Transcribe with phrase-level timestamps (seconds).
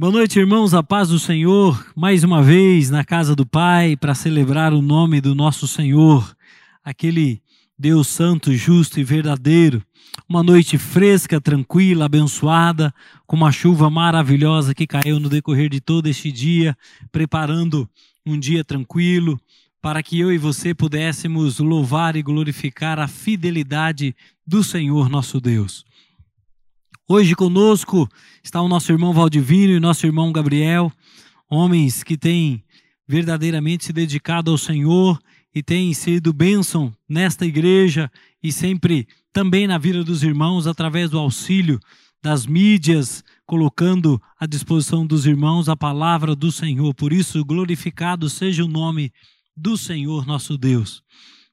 [0.00, 4.14] Boa noite, irmãos, a paz do Senhor, mais uma vez na casa do Pai para
[4.14, 6.34] celebrar o nome do nosso Senhor,
[6.82, 7.42] aquele
[7.78, 9.84] Deus santo, justo e verdadeiro.
[10.26, 12.94] Uma noite fresca, tranquila, abençoada,
[13.26, 16.74] com uma chuva maravilhosa que caiu no decorrer de todo este dia,
[17.12, 17.86] preparando
[18.24, 19.38] um dia tranquilo
[19.82, 25.84] para que eu e você pudéssemos louvar e glorificar a fidelidade do Senhor nosso Deus.
[27.12, 28.08] Hoje conosco
[28.40, 30.92] está o nosso irmão Valdivino e nosso irmão Gabriel,
[31.50, 32.62] homens que têm
[33.04, 35.18] verdadeiramente se dedicado ao Senhor
[35.52, 38.08] e têm sido bênção nesta igreja
[38.40, 41.80] e sempre também na vida dos irmãos através do auxílio
[42.22, 46.94] das mídias, colocando à disposição dos irmãos a palavra do Senhor.
[46.94, 49.12] Por isso, glorificado seja o nome
[49.56, 51.02] do Senhor nosso Deus.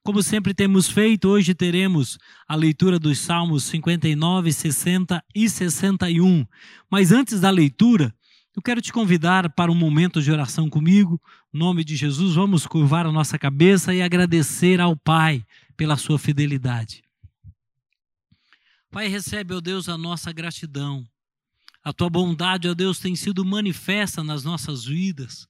[0.07, 6.47] Como sempre temos feito, hoje teremos a leitura dos Salmos 59, 60 e 61.
[6.89, 8.15] Mas antes da leitura,
[8.55, 11.21] eu quero te convidar para um momento de oração comigo.
[11.53, 16.17] Em nome de Jesus, vamos curvar a nossa cabeça e agradecer ao Pai pela sua
[16.17, 17.03] fidelidade.
[18.89, 21.05] Pai, recebe, ó Deus, a nossa gratidão.
[21.83, 25.49] A tua bondade, ó Deus, tem sido manifesta nas nossas vidas.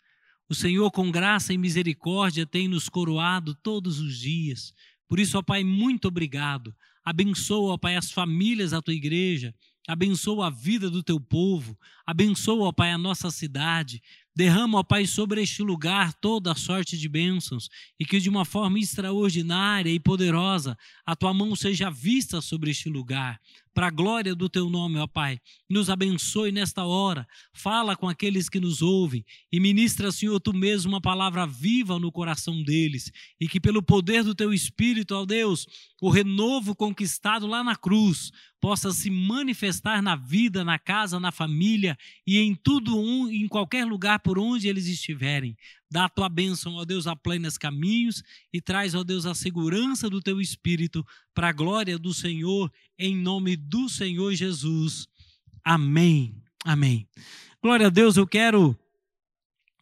[0.49, 4.73] O Senhor, com graça e misericórdia, tem nos coroado todos os dias.
[5.07, 6.73] Por isso, ó Pai, muito obrigado.
[7.03, 9.53] Abençoa, ó Pai, as famílias da tua igreja.
[9.87, 11.77] Abençoa a vida do teu povo.
[12.05, 14.01] Abençoa, ó Pai, a nossa cidade.
[14.35, 18.45] Derrama, ó Pai, sobre este lugar toda a sorte de bênçãos e que de uma
[18.45, 23.39] forma extraordinária e poderosa a tua mão seja vista sobre este lugar
[23.77, 25.39] para a glória do teu nome, ó Pai.
[25.69, 30.93] Nos abençoe nesta hora, fala com aqueles que nos ouvem e ministra, Senhor, tu mesmo
[30.93, 35.67] uma palavra viva no coração deles e que pelo poder do teu Espírito, ó Deus,
[36.01, 41.95] o renovo conquistado lá na cruz possa se manifestar na vida, na casa, na família
[42.25, 45.55] e em tudo, um, em qualquer lugar por onde eles estiverem.
[45.89, 48.21] Dá a tua bênção, ó Deus, aplana os caminhos
[48.51, 53.15] e traz, ó Deus, a segurança do teu Espírito para a glória do Senhor, em
[53.15, 55.07] nome do Senhor Jesus.
[55.63, 56.35] Amém.
[56.65, 57.07] Amém.
[57.61, 58.77] Glória a Deus, eu quero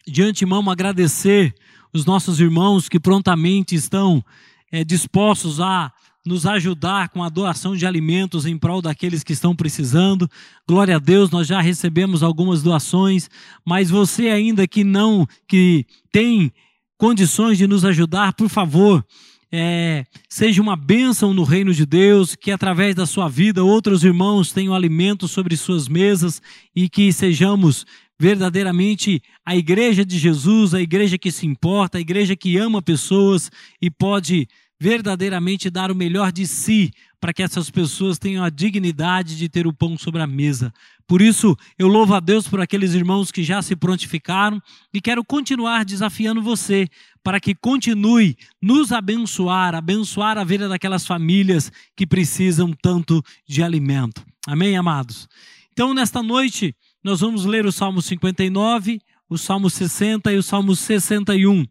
[0.07, 1.55] de antemão agradecer
[1.91, 4.23] os nossos irmãos que prontamente estão
[4.71, 5.91] é, dispostos a
[6.25, 10.29] nos ajudar com a doação de alimentos em prol daqueles que estão precisando.
[10.67, 13.29] Glória a Deus, nós já recebemos algumas doações,
[13.63, 16.51] mas você ainda que não, que tem
[16.97, 19.05] condições de nos ajudar, por favor,
[19.51, 24.51] é, seja uma bênção no reino de Deus, que através da sua vida outros irmãos
[24.51, 26.41] tenham alimento sobre suas mesas
[26.75, 27.85] e que sejamos
[28.19, 33.51] verdadeiramente a igreja de Jesus, a igreja que se importa, a igreja que ama pessoas
[33.81, 34.47] e pode
[34.79, 39.65] verdadeiramente dar o melhor de si para que essas pessoas tenham a dignidade de ter
[39.65, 40.71] o pão sobre a mesa.
[41.07, 44.61] Por isso, eu louvo a Deus por aqueles irmãos que já se prontificaram
[44.93, 46.87] e quero continuar desafiando você
[47.23, 54.23] para que continue nos abençoar, abençoar a vida daquelas famílias que precisam tanto de alimento.
[54.45, 55.27] Amém, amados?
[55.71, 60.75] Então, nesta noite, nós vamos ler o Salmo 59, o Salmo 60 e o Salmo
[60.75, 61.65] 61.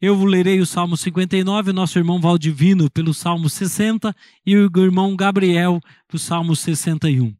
[0.00, 4.14] Eu lerei o Salmo 59, nosso irmão Valdivino pelo Salmo 60
[4.46, 7.36] e o irmão Gabriel pelo Salmo 61.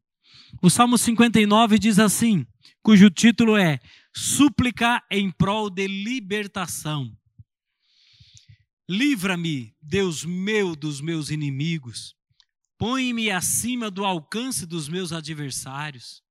[0.60, 2.44] O Salmo 59 diz assim,
[2.82, 3.78] cujo título é
[4.12, 7.16] Súplica em prol de libertação.
[8.90, 12.16] Livra-me, Deus meu, dos meus inimigos.
[12.76, 16.24] Põe-me acima do alcance dos meus adversários.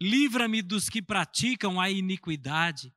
[0.00, 2.92] Livra-me dos que praticam a iniquidade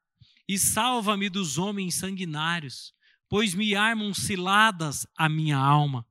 [0.50, 2.92] e salva-me dos homens sanguinários,
[3.30, 6.04] pois me armam ciladas a minha alma.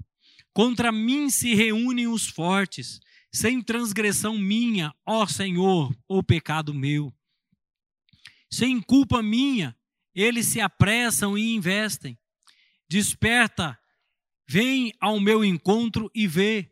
[0.52, 3.00] Contra mim se reúnem os fortes,
[3.32, 7.12] sem transgressão minha, ó Senhor, o pecado meu.
[8.48, 9.76] Sem culpa minha,
[10.14, 12.16] eles se apressam e investem.
[12.88, 13.76] Desperta,
[14.48, 16.70] vem ao meu encontro e vê.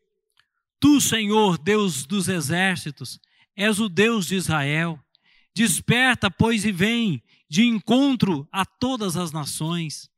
[0.78, 3.18] Tu, Senhor, Deus dos exércitos,
[3.56, 5.02] és o Deus de Israel.
[5.52, 10.10] Desperta, pois, e vem, de encontro a todas as nações.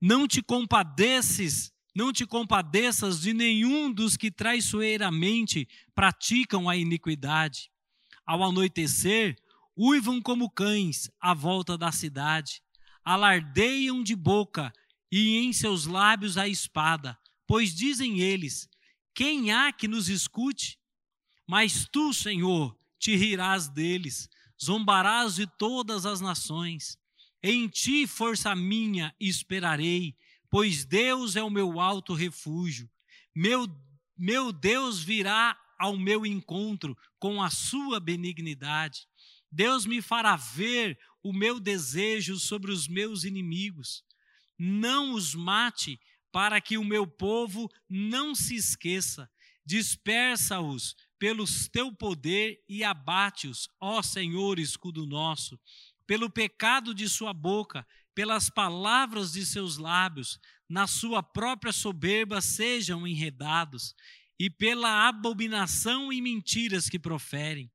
[0.00, 7.70] Não te compadeces, não te compadeças de nenhum dos que traiçoeiramente praticam a iniquidade.
[8.24, 9.36] Ao anoitecer,
[9.76, 12.62] uivam como cães à volta da cidade,
[13.04, 14.72] alardeiam de boca
[15.10, 18.68] e em seus lábios a espada, pois dizem eles:
[19.14, 20.78] Quem há que nos escute?
[21.46, 24.28] Mas tu, Senhor, te rirás deles
[24.62, 26.98] zombarás de todas as nações.
[27.42, 30.16] Em ti, força minha, esperarei,
[30.50, 32.90] pois Deus é o meu alto refúgio.
[33.34, 33.66] Meu,
[34.16, 39.06] meu Deus virá ao meu encontro com a sua benignidade.
[39.50, 44.04] Deus me fará ver o meu desejo sobre os meus inimigos.
[44.58, 46.00] Não os mate,
[46.32, 49.30] para que o meu povo não se esqueça.
[49.64, 55.58] Dispersa-os pelo teu poder e abate-os, ó Senhor, escudo nosso,
[56.06, 60.38] pelo pecado de sua boca, pelas palavras de seus lábios,
[60.68, 63.94] na sua própria soberba sejam enredados,
[64.38, 67.70] e pela abominação e mentiras que proferem.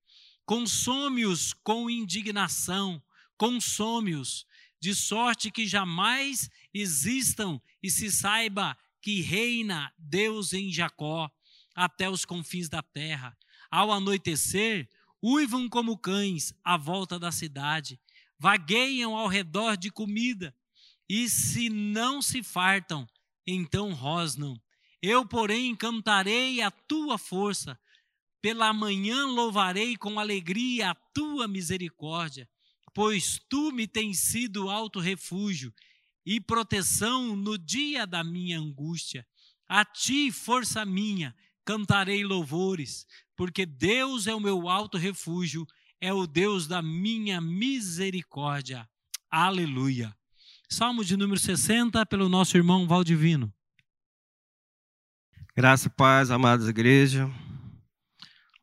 [0.45, 3.01] Consome-os com indignação,
[3.37, 4.45] consome-os,
[4.79, 11.31] de sorte que jamais existam e se saiba que reina Deus em Jacó
[11.75, 13.37] até os confins da terra.
[13.69, 14.87] Ao anoitecer,
[15.21, 17.99] uivam como cães à volta da cidade,
[18.37, 20.55] vagueiam ao redor de comida,
[21.09, 23.07] e se não se fartam,
[23.45, 24.59] então rosnam.
[25.01, 27.79] Eu, porém, cantarei a tua força,
[28.41, 32.49] pela manhã louvarei com alegria a tua misericórdia,
[32.93, 35.73] pois tu me tens sido alto refúgio
[36.25, 39.25] e proteção no dia da minha angústia.
[39.67, 43.05] A ti, força minha, cantarei louvores,
[43.35, 45.65] porque Deus é o meu alto refúgio,
[45.99, 48.87] é o Deus da minha misericórdia.
[49.29, 50.15] Aleluia.
[50.69, 53.53] Salmo de número 60, pelo nosso irmão Valdivino.
[55.55, 57.29] Graça e paz, amadas igreja.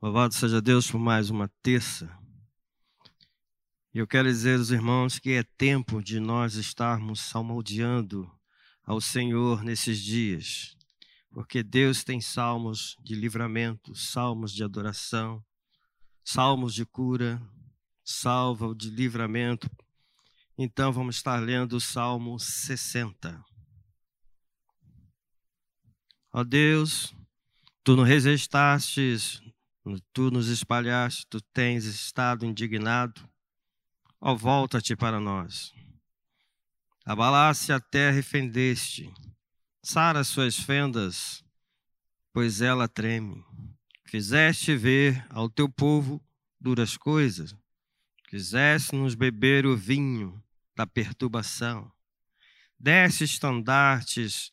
[0.02, 2.10] Louvado seja Deus por mais uma terça.
[3.92, 8.30] E eu quero dizer aos irmãos que é tempo de nós estarmos salmodiando
[8.84, 10.76] ao Senhor nesses dias
[11.30, 15.44] porque Deus tem salmos de livramento, salmos de adoração,
[16.24, 17.40] salmos de cura,
[18.04, 19.70] salva de livramento.
[20.58, 23.42] Então vamos estar lendo o Salmo 60.
[26.32, 27.14] Ó Deus,
[27.82, 29.40] tu nos resistastes,
[30.12, 33.28] tu nos espalhaste, tu tens estado indignado.
[34.20, 35.72] Ó, volta-te para nós.
[37.04, 39.10] Abalaste a terra e fendeste
[39.92, 41.44] Sara suas fendas,
[42.32, 43.44] pois ela treme.
[44.04, 46.24] Fizeste ver ao teu povo
[46.60, 47.56] duras coisas,
[48.28, 50.40] quiseste-nos beber o vinho
[50.76, 51.90] da perturbação.
[52.78, 54.52] Deste estandartes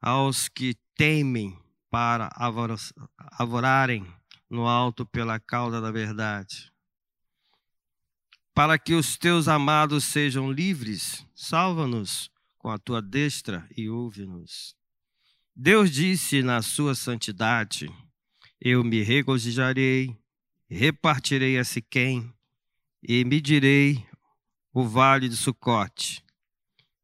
[0.00, 1.58] aos que temem
[1.90, 2.30] para
[3.32, 4.06] avorarem
[4.48, 6.72] no alto pela causa da verdade.
[8.54, 12.30] Para que os teus amados sejam livres, salva-nos
[12.60, 14.76] com a tua destra e ouve-nos.
[15.56, 17.90] Deus disse na sua santidade:
[18.60, 20.14] Eu me regozijarei,
[20.68, 22.32] repartirei a Siquém
[23.02, 24.06] e medirei
[24.72, 26.22] o vale de Sucote.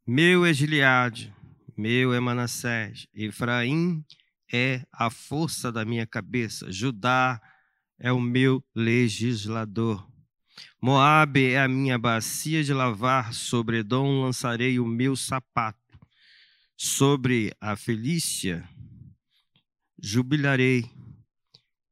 [0.07, 1.35] Meu é Gileade,
[1.77, 4.05] meu é Manassés, Efraim
[4.53, 7.41] é a força da minha cabeça, Judá
[7.99, 10.07] é o meu legislador.
[10.81, 15.79] Moabe é a minha bacia de lavar, sobre Edom lançarei o meu sapato.
[16.77, 18.69] Sobre a Felícia
[20.03, 20.91] jubilarei.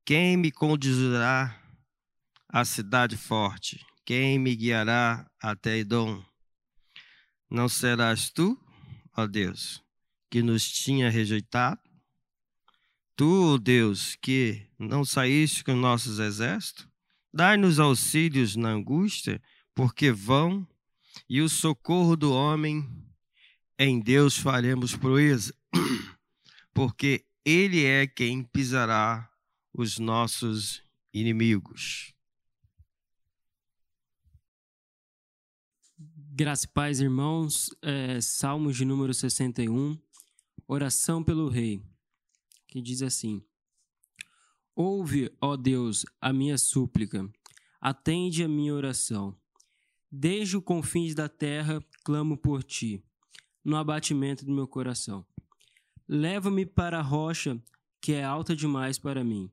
[0.04, 1.58] Quem me conduzirá
[2.48, 3.84] à cidade forte?
[4.04, 6.22] Quem me guiará até Edom?
[7.50, 8.58] Não serás tu,
[9.16, 9.82] ó Deus,
[10.30, 11.80] que nos tinha rejeitado?
[13.16, 16.86] Tu, Deus, que não saíste com nossos exércitos?
[17.36, 19.42] Dai-nos auxílios na angústia,
[19.74, 20.64] porque vão,
[21.28, 22.88] e o socorro do homem,
[23.76, 25.52] em Deus faremos proeza,
[26.72, 29.28] porque Ele é quem pisará
[29.72, 30.80] os nossos
[31.12, 32.14] inimigos.
[35.98, 37.68] Graça e paz, irmãos.
[37.82, 39.98] É, Salmos de número 61,
[40.68, 41.82] oração pelo rei,
[42.68, 43.44] que diz assim:
[44.76, 47.30] Ouve, ó Deus, a minha súplica,
[47.80, 49.32] atende a minha oração.
[50.10, 53.00] Desde os confins da terra clamo por ti,
[53.64, 55.24] no abatimento do meu coração.
[56.08, 57.62] Leva-me para a rocha
[58.00, 59.48] que é alta demais para mim,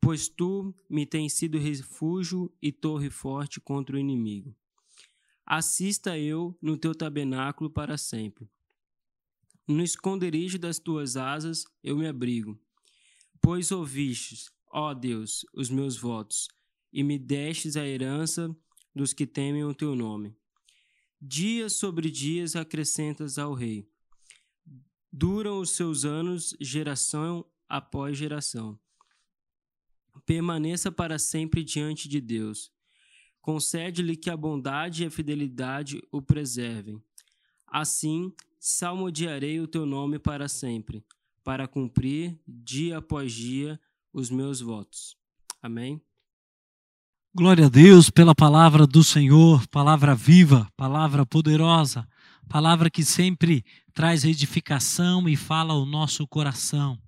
[0.00, 4.52] pois tu me tens sido refúgio e torre forte contra o inimigo.
[5.46, 8.50] Assista eu no teu tabernáculo para sempre.
[9.68, 12.60] No esconderijo das tuas asas eu me abrigo
[13.44, 16.46] Pois ouvistes, ó Deus, os meus votos,
[16.92, 18.54] e me destes a herança
[18.94, 20.32] dos que temem o teu nome.
[21.20, 23.84] Dias sobre dias acrescentas ao rei.
[25.12, 28.78] Duram os seus anos, geração após geração.
[30.24, 32.70] Permaneça para sempre diante de Deus.
[33.40, 37.02] Concede-lhe que a bondade e a fidelidade o preservem.
[37.66, 41.04] Assim, salmodiarei o teu nome para sempre
[41.44, 43.80] para cumprir dia após dia
[44.12, 45.16] os meus votos.
[45.62, 46.00] Amém?
[47.34, 52.06] Glória a Deus pela palavra do Senhor, palavra viva, palavra poderosa,
[52.48, 56.98] palavra que sempre traz edificação e fala ao nosso coração.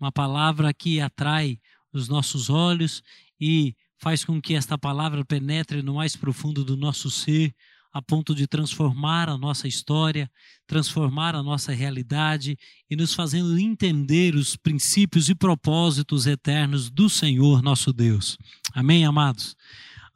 [0.00, 1.60] Uma palavra que atrai
[1.92, 3.02] os nossos olhos
[3.40, 7.54] e faz com que esta palavra penetre no mais profundo do nosso ser,
[7.92, 10.30] a ponto de transformar a nossa história,
[10.66, 12.56] transformar a nossa realidade
[12.88, 18.38] e nos fazendo entender os princípios e propósitos eternos do Senhor nosso Deus.
[18.72, 19.56] Amém, amados?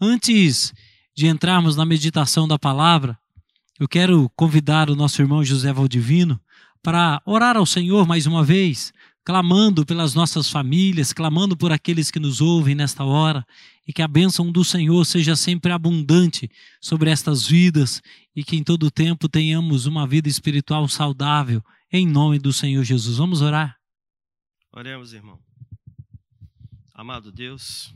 [0.01, 0.73] Antes
[1.17, 3.19] de entrarmos na meditação da palavra,
[3.79, 6.41] eu quero convidar o nosso irmão José Valdivino
[6.83, 8.93] para orar ao Senhor mais uma vez,
[9.25, 13.47] clamando pelas nossas famílias, clamando por aqueles que nos ouvem nesta hora,
[13.87, 16.51] e que a bênção do Senhor seja sempre abundante
[16.81, 18.03] sobre estas vidas
[18.37, 23.17] e que em todo tempo tenhamos uma vida espiritual saudável, em nome do Senhor Jesus.
[23.17, 23.79] Vamos orar?
[24.73, 25.43] Oremos, irmão.
[26.93, 27.95] Amado Deus,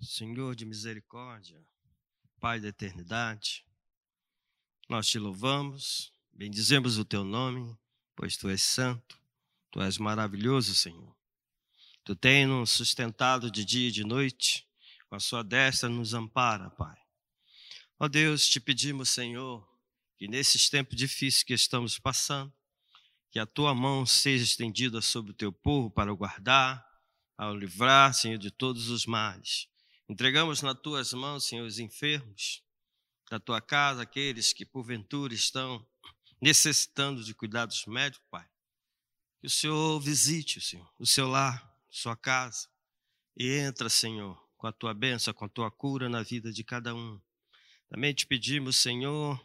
[0.00, 1.60] Senhor de misericórdia,
[2.38, 3.64] Pai da eternidade,
[4.88, 7.74] nós te louvamos, bendizemos o teu nome,
[8.14, 9.18] pois tu és santo,
[9.76, 11.14] tu és maravilhoso, Senhor.
[12.02, 14.66] Tu tens nos sustentado de dia e de noite,
[15.06, 16.96] com a sua destra nos ampara, Pai.
[17.98, 19.68] Ó Deus, te pedimos, Senhor,
[20.16, 22.50] que nesses tempos difíceis que estamos passando,
[23.30, 26.82] que a tua mão seja estendida sobre o teu povo para o guardar,
[27.36, 29.68] ao livrar, Senhor, de todos os males.
[30.08, 32.62] Entregamos nas tuas mãos, Senhor, os enfermos
[33.30, 35.86] da tua casa, aqueles que porventura estão
[36.40, 38.55] necessitando de cuidados médicos, Pai.
[39.40, 42.68] Que o Senhor visite, Senhor, o seu lar, sua casa,
[43.36, 46.94] e entra, Senhor, com a tua bênção, com a tua cura na vida de cada
[46.94, 47.20] um.
[47.88, 49.40] Também te pedimos, Senhor,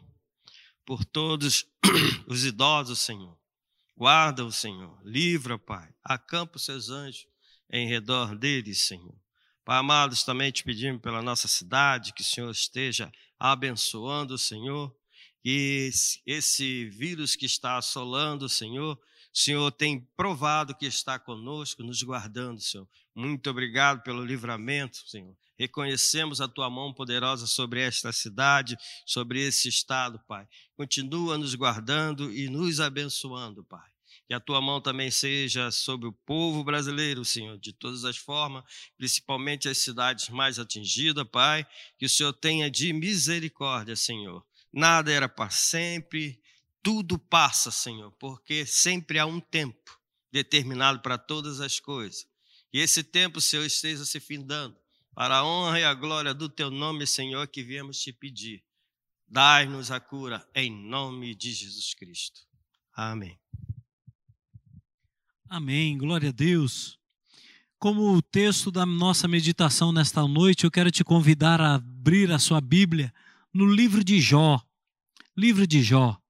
[0.84, 1.66] por todos
[2.26, 3.38] os idosos, Senhor.
[3.96, 7.26] Guarda o Senhor, livra, Pai, acampa os seus anjos
[7.70, 9.14] em redor deles, Senhor.
[9.64, 14.92] Pai amados, também te pedimos pela nossa cidade, que o Senhor esteja abençoando, Senhor,
[15.40, 15.90] que
[16.26, 19.00] esse vírus que está assolando, Senhor,
[19.34, 22.86] o Senhor tem provado que está conosco, nos guardando, Senhor.
[23.14, 25.34] Muito obrigado pelo livramento, Senhor.
[25.58, 30.46] Reconhecemos a tua mão poderosa sobre esta cidade, sobre esse estado, Pai.
[30.76, 33.90] Continua nos guardando e nos abençoando, Pai.
[34.26, 38.64] Que a tua mão também seja sobre o povo brasileiro, Senhor, de todas as formas,
[38.98, 41.66] principalmente as cidades mais atingidas, Pai.
[41.98, 44.44] Que o Senhor tenha de misericórdia, Senhor.
[44.72, 46.41] Nada era para sempre,
[46.82, 49.98] tudo passa, Senhor, porque sempre há um tempo
[50.32, 52.26] determinado para todas as coisas.
[52.72, 54.76] E esse tempo, Senhor, esteja se findando
[55.14, 58.62] para a honra e a glória do teu nome, Senhor, que viemos te pedir.
[59.28, 62.40] Dai-nos a cura em nome de Jesus Cristo.
[62.94, 63.38] Amém.
[65.48, 65.98] Amém.
[65.98, 66.98] Glória a Deus.
[67.78, 72.38] Como o texto da nossa meditação nesta noite, eu quero te convidar a abrir a
[72.38, 73.12] sua Bíblia
[73.52, 74.62] no livro de Jó.
[75.36, 76.21] Livro de Jó.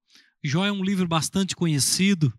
[0.44, 2.32] Jó é um livro bastante conhecido.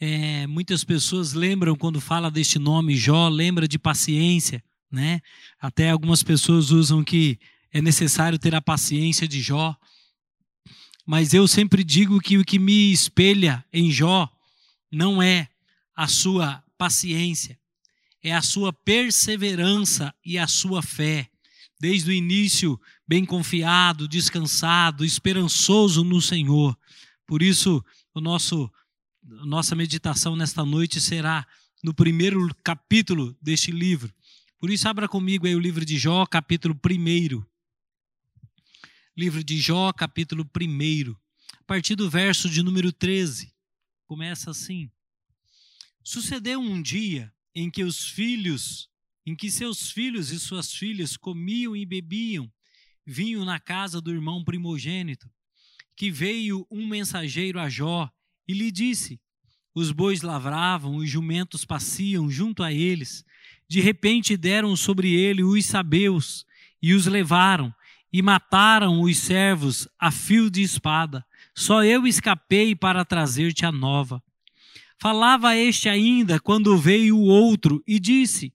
[0.00, 5.20] É, muitas pessoas lembram quando fala deste nome Jó, lembra de paciência, né?
[5.60, 7.38] Até algumas pessoas usam que
[7.70, 9.76] é necessário ter a paciência de Jó.
[11.04, 14.26] Mas eu sempre digo que o que me espelha em Jó
[14.90, 15.48] não é
[15.94, 17.58] a sua paciência,
[18.22, 21.28] é a sua perseverança e a sua fé.
[21.78, 26.76] Desde o início, bem confiado, descansado, esperançoso no Senhor.
[27.28, 28.72] Por isso, o nosso
[29.22, 31.46] nossa meditação nesta noite será
[31.84, 34.10] no primeiro capítulo deste livro.
[34.58, 37.44] Por isso, abra comigo aí o livro de Jó, capítulo 1.
[39.14, 41.14] Livro de Jó, capítulo 1.
[41.58, 43.52] A partir do verso de número 13.
[44.06, 44.90] Começa assim:
[46.02, 48.88] Sucedeu um dia em que os filhos,
[49.26, 52.50] em que seus filhos e suas filhas comiam e bebiam
[53.04, 55.30] vinho na casa do irmão primogênito,
[55.98, 58.08] que veio um mensageiro a Jó
[58.46, 59.20] e lhe disse:
[59.74, 63.24] Os bois lavravam, os jumentos pasciam junto a eles.
[63.66, 66.46] De repente deram sobre ele os sabeus
[66.80, 67.74] e os levaram
[68.12, 71.26] e mataram os servos a fio de espada.
[71.52, 74.22] Só eu escapei para trazer-te a nova.
[75.00, 78.52] Falava este ainda quando veio o outro e disse: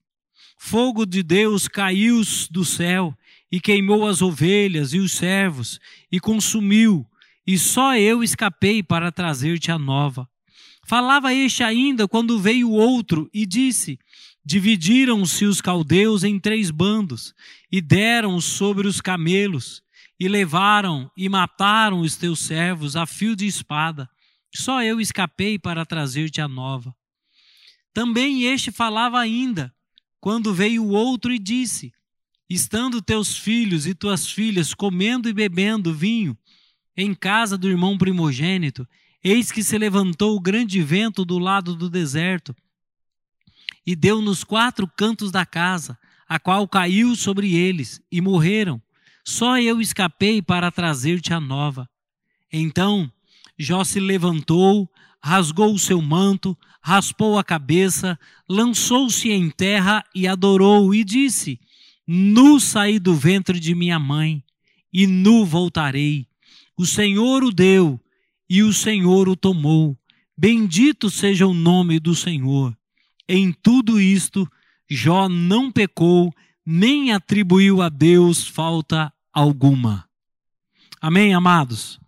[0.56, 3.14] Fogo de Deus caiu do céu
[3.52, 5.78] e queimou as ovelhas e os servos
[6.10, 7.06] e consumiu,
[7.46, 10.28] e só eu escapei para trazer-te a nova.
[10.86, 13.98] Falava este ainda quando veio outro e disse:
[14.44, 17.34] Dividiram-se os caldeus em três bandos
[17.70, 19.82] e deram sobre os camelos
[20.18, 24.08] e levaram e mataram os teus servos a fio de espada
[24.54, 26.94] só eu escapei para trazer-te a nova.
[27.92, 29.74] Também este falava ainda,
[30.20, 31.92] quando veio outro e disse:
[32.48, 36.38] estando teus filhos e tuas filhas comendo e bebendo vinho
[36.96, 38.86] em casa do irmão primogênito,
[39.22, 42.54] eis que se levantou o grande vento do lado do deserto
[43.86, 45.98] e deu nos quatro cantos da casa,
[46.28, 48.80] a qual caiu sobre eles e morreram.
[49.24, 51.88] Só eu escapei para trazer-te a nova.
[52.52, 53.10] Então
[53.58, 54.90] Jó se levantou,
[55.22, 61.60] rasgou o seu manto, raspou a cabeça, lançou-se em terra e adorou, e disse:
[62.06, 64.42] Nu saí do ventre de minha mãe,
[64.92, 66.26] e nu voltarei.
[66.76, 68.00] O Senhor o deu,
[68.48, 69.96] e o Senhor o tomou.
[70.36, 72.76] Bendito seja o nome do Senhor.
[73.28, 74.50] Em tudo isto,
[74.90, 76.34] Jó não pecou,
[76.66, 80.08] nem atribuiu a Deus falta alguma.
[81.00, 82.00] Amém, amados?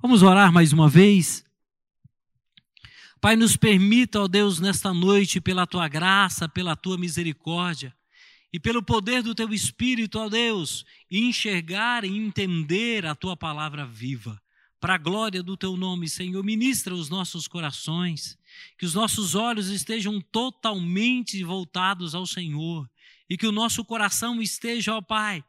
[0.00, 1.44] Vamos orar mais uma vez?
[3.20, 7.97] Pai, nos permita, ó Deus, nesta noite, pela tua graça, pela tua misericórdia
[8.52, 14.40] e pelo poder do teu Espírito, ó Deus, enxergar e entender a tua palavra viva.
[14.80, 18.38] Para a glória do teu nome, Senhor, ministra os nossos corações,
[18.78, 22.88] que os nossos olhos estejam totalmente voltados ao Senhor.
[23.28, 25.44] E que o nosso coração esteja, ó Pai,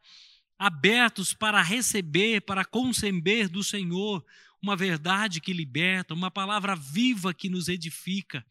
[0.58, 4.22] abertos para receber, para conceber do Senhor
[4.60, 8.44] uma verdade que liberta, uma palavra viva que nos edifica,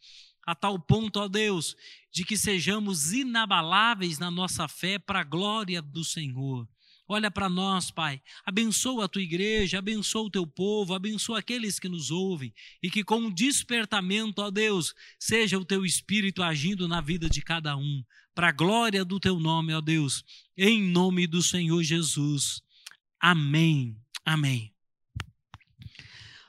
[0.49, 1.75] a tal ponto, ó Deus,
[2.11, 6.67] de que sejamos inabaláveis na nossa fé para a glória do Senhor.
[7.07, 8.19] Olha para nós, Pai.
[8.43, 12.51] Abençoa a tua igreja, abençoa o teu povo, abençoa aqueles que nos ouvem
[12.81, 17.77] e que com despertamento, ó Deus, seja o teu espírito agindo na vida de cada
[17.77, 18.03] um,
[18.33, 20.23] para a glória do teu nome, ó Deus,
[20.57, 22.61] em nome do Senhor Jesus.
[23.19, 23.95] Amém.
[24.25, 24.73] Amém.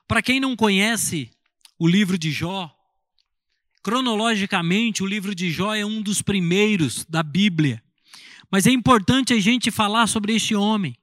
[0.08, 1.30] Para quem não conhece
[1.78, 2.74] o livro de Jó,
[3.82, 7.82] cronologicamente o livro de Jó é um dos primeiros da Bíblia.
[8.50, 10.96] Mas é importante a gente falar sobre este homem.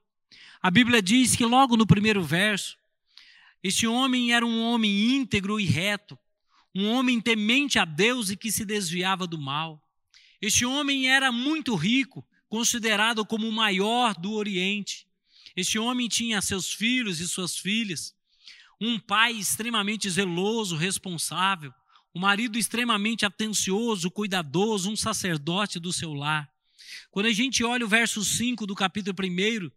[0.62, 2.76] A Bíblia diz que logo no primeiro verso,
[3.62, 6.18] este homem era um homem íntegro e reto,
[6.74, 9.82] um homem temente a Deus e que se desviava do mal.
[10.40, 15.06] Este homem era muito rico, considerado como o maior do Oriente.
[15.56, 18.16] Este homem tinha seus filhos e suas filhas
[18.80, 21.74] um pai extremamente zeloso, responsável,
[22.18, 26.50] um marido extremamente atencioso, cuidadoso, um sacerdote do seu lar.
[27.12, 29.70] Quando a gente olha o verso 5 do capítulo 1,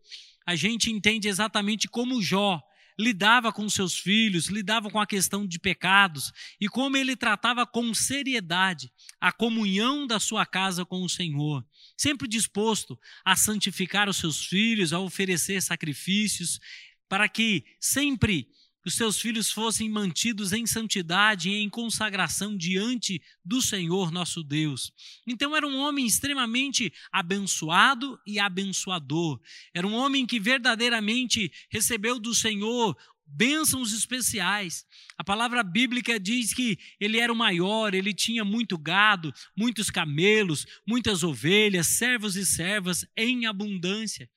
[0.44, 2.60] a gente entende exatamente como Jó
[2.98, 7.94] lidava com seus filhos, lidava com a questão de pecados e como ele tratava com
[7.94, 11.64] seriedade a comunhão da sua casa com o Senhor,
[11.96, 16.60] sempre disposto a santificar os seus filhos, a oferecer sacrifícios,
[17.08, 18.48] para que sempre
[18.86, 24.92] os seus filhos fossem mantidos em santidade e em consagração diante do Senhor nosso Deus.
[25.28, 29.40] Então era um homem extremamente abençoado e abençoador.
[29.74, 32.98] Era um homem que verdadeiramente recebeu do Senhor
[33.34, 34.86] bênçãos especiais.
[35.18, 40.66] A palavra bíblica diz que ele era o maior, ele tinha muito gado, muitos camelos,
[40.86, 44.30] muitas ovelhas, servos e servas em abundância.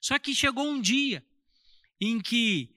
[0.00, 1.24] Só que chegou um dia
[2.00, 2.74] em que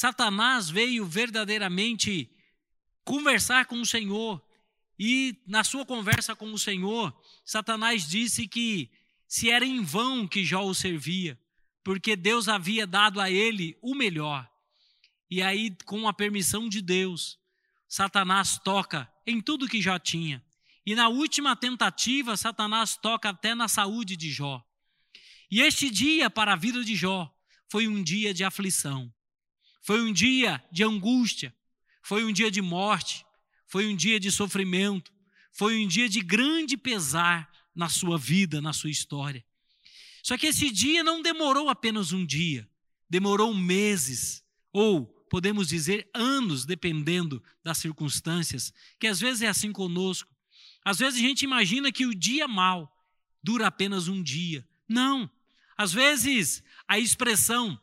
[0.00, 2.30] Satanás veio verdadeiramente
[3.04, 4.42] conversar com o Senhor.
[4.98, 8.90] E na sua conversa com o Senhor, Satanás disse que
[9.28, 11.38] se era em vão que Jó o servia,
[11.84, 14.50] porque Deus havia dado a ele o melhor.
[15.30, 17.38] E aí, com a permissão de Deus,
[17.86, 20.42] Satanás toca em tudo que Jó tinha.
[20.86, 24.64] E na última tentativa, Satanás toca até na saúde de Jó.
[25.50, 27.30] E este dia para a vida de Jó
[27.68, 29.12] foi um dia de aflição.
[29.80, 31.54] Foi um dia de angústia,
[32.02, 33.24] foi um dia de morte,
[33.66, 35.12] foi um dia de sofrimento,
[35.52, 39.44] foi um dia de grande pesar na sua vida, na sua história.
[40.22, 42.68] Só que esse dia não demorou apenas um dia,
[43.08, 50.30] demorou meses, ou podemos dizer anos, dependendo das circunstâncias, que às vezes é assim conosco.
[50.84, 52.92] Às vezes a gente imagina que o dia mal
[53.42, 54.66] dura apenas um dia.
[54.88, 55.30] Não.
[55.76, 57.80] Às vezes a expressão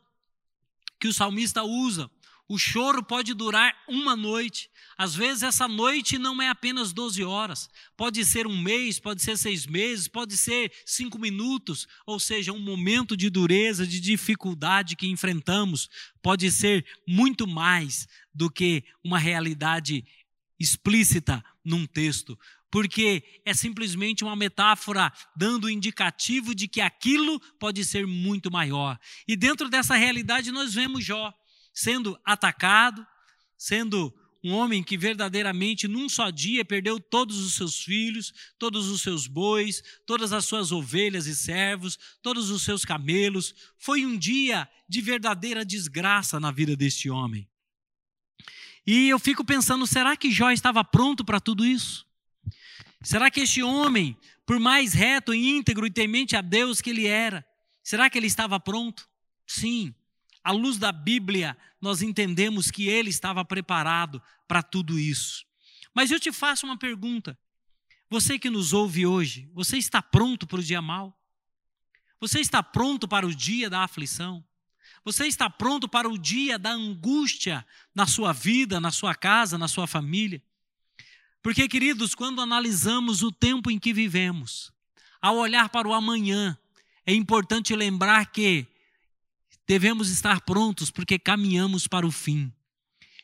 [0.98, 2.10] que o salmista usa.
[2.48, 4.70] O choro pode durar uma noite.
[4.96, 7.68] Às vezes, essa noite não é apenas 12 horas.
[7.94, 11.86] Pode ser um mês, pode ser seis meses, pode ser cinco minutos.
[12.06, 15.90] Ou seja, um momento de dureza, de dificuldade que enfrentamos.
[16.22, 20.02] Pode ser muito mais do que uma realidade
[20.58, 22.36] explícita num texto
[22.70, 28.98] porque é simplesmente uma metáfora dando o indicativo de que aquilo pode ser muito maior.
[29.26, 31.32] E dentro dessa realidade nós vemos Jó
[31.72, 33.06] sendo atacado,
[33.56, 39.02] sendo um homem que verdadeiramente num só dia perdeu todos os seus filhos, todos os
[39.02, 43.54] seus bois, todas as suas ovelhas e servos, todos os seus camelos.
[43.78, 47.48] Foi um dia de verdadeira desgraça na vida deste homem.
[48.86, 52.07] E eu fico pensando, será que Jó estava pronto para tudo isso?
[53.02, 57.46] Será que este homem, por mais reto, íntegro e temente a Deus que ele era,
[57.82, 59.08] será que ele estava pronto?
[59.46, 59.94] Sim.
[60.42, 65.44] À luz da Bíblia, nós entendemos que ele estava preparado para tudo isso.
[65.94, 67.38] Mas eu te faço uma pergunta.
[68.10, 71.18] Você que nos ouve hoje, você está pronto para o dia mal?
[72.20, 74.44] Você está pronto para o dia da aflição?
[75.04, 79.68] Você está pronto para o dia da angústia na sua vida, na sua casa, na
[79.68, 80.42] sua família?
[81.42, 84.72] Porque, queridos, quando analisamos o tempo em que vivemos,
[85.20, 86.56] ao olhar para o amanhã,
[87.06, 88.66] é importante lembrar que
[89.66, 92.52] devemos estar prontos porque caminhamos para o fim.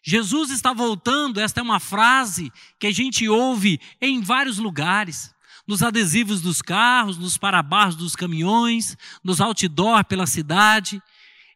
[0.03, 5.35] Jesus está voltando, esta é uma frase que a gente ouve em vários lugares,
[5.67, 11.03] nos adesivos dos carros, nos parabarros dos caminhões, nos outdoor pela cidade.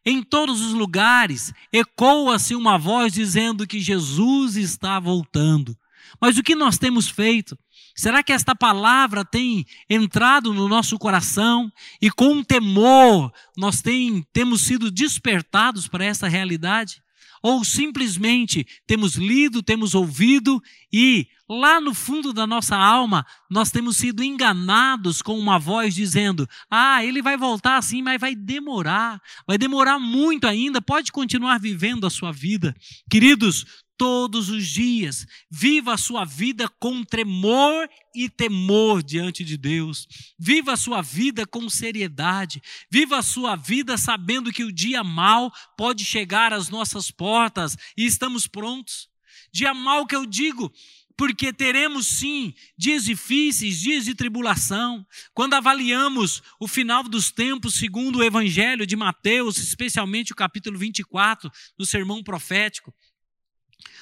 [0.03, 5.77] Em todos os lugares ecoa-se uma voz dizendo que Jesus está voltando.
[6.21, 7.57] Mas o que nós temos feito?
[7.95, 14.61] Será que esta palavra tem entrado no nosso coração e com temor nós tem, temos
[14.61, 17.01] sido despertados para essa realidade?
[17.41, 23.95] Ou simplesmente temos lido, temos ouvido e lá no fundo da nossa alma nós temos
[23.97, 29.57] sido enganados com uma voz dizendo: Ah, ele vai voltar assim, mas vai demorar, vai
[29.57, 32.75] demorar muito ainda, pode continuar vivendo a sua vida.
[33.09, 33.65] Queridos,
[33.99, 35.27] todos os dias.
[35.51, 40.07] Viva a sua vida com tremor e temor diante de Deus.
[40.39, 42.61] Viva a sua vida com seriedade.
[42.89, 48.05] Viva a sua vida sabendo que o dia mal pode chegar às nossas portas e
[48.05, 49.09] estamos prontos.
[49.51, 50.71] Dia mal que eu digo,
[51.17, 55.05] porque teremos sim dias difíceis, dias de tribulação.
[55.33, 61.51] Quando avaliamos o final dos tempos, segundo o Evangelho de Mateus, especialmente o capítulo 24,
[61.77, 62.93] do sermão profético,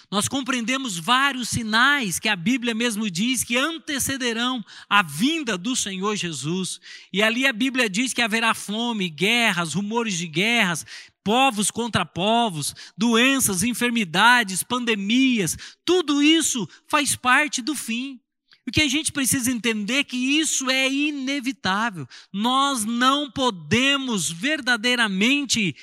[0.09, 6.15] nós compreendemos vários sinais que a Bíblia mesmo diz que antecederão a vinda do Senhor
[6.15, 6.79] Jesus.
[7.11, 10.85] E ali a Bíblia diz que haverá fome, guerras, rumores de guerras,
[11.25, 18.17] povos contra povos, doenças, enfermidades, pandemias, tudo isso faz parte do fim.
[18.65, 22.07] O que a gente precisa entender é que isso é inevitável.
[22.31, 25.75] Nós não podemos verdadeiramente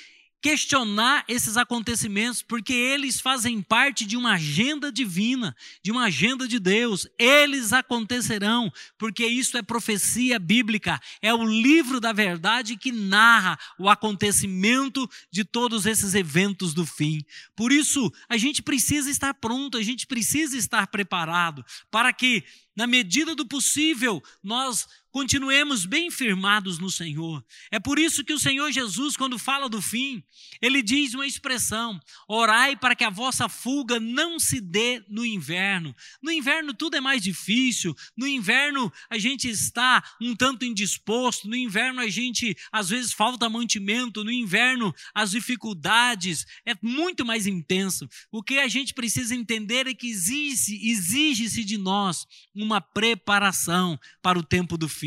[0.45, 6.59] questionar esses acontecimentos, porque eles fazem parte de uma agenda divina, de uma agenda de
[6.59, 7.07] Deus.
[7.17, 13.89] Eles acontecerão, porque isso é profecia bíblica, é o livro da verdade que narra o
[13.89, 17.25] acontecimento de todos esses eventos do fim.
[17.55, 22.43] Por isso, a gente precisa estar pronto, a gente precisa estar preparado para que
[22.75, 27.41] na medida do possível, nós continuemos bem firmados no Senhor.
[27.71, 30.21] É por isso que o Senhor Jesus, quando fala do fim,
[30.61, 31.97] ele diz uma expressão:
[32.27, 35.95] orai para que a vossa fuga não se dê no inverno.
[36.21, 41.55] No inverno tudo é mais difícil, no inverno a gente está um tanto indisposto, no
[41.55, 48.05] inverno a gente às vezes falta mantimento, no inverno as dificuldades é muito mais intenso.
[48.29, 54.37] O que a gente precisa entender é que exige-se exige de nós uma preparação para
[54.37, 55.04] o tempo do fim.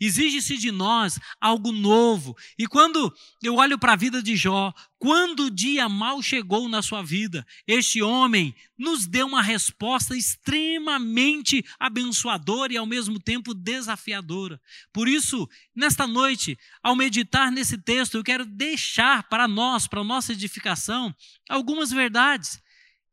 [0.00, 2.36] Exige-se de nós algo novo.
[2.58, 6.82] E quando eu olho para a vida de Jó, quando o dia mal chegou na
[6.82, 14.60] sua vida, este homem nos deu uma resposta extremamente abençoadora e ao mesmo tempo desafiadora.
[14.92, 20.32] Por isso, nesta noite, ao meditar nesse texto, eu quero deixar para nós, para nossa
[20.32, 21.14] edificação,
[21.48, 22.60] algumas verdades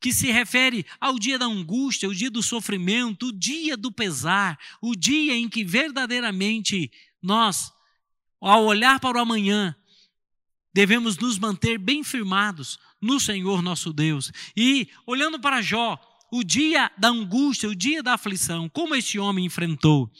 [0.03, 4.59] que se refere ao dia da angústia, o dia do sofrimento, o dia do pesar,
[4.81, 7.71] o dia em que verdadeiramente nós,
[8.41, 9.73] ao olhar para o amanhã,
[10.73, 14.29] devemos nos manter bem firmados no Senhor nosso Deus.
[14.57, 15.97] E olhando para Jó,
[16.29, 20.11] o dia da angústia, o dia da aflição, como este homem enfrentou.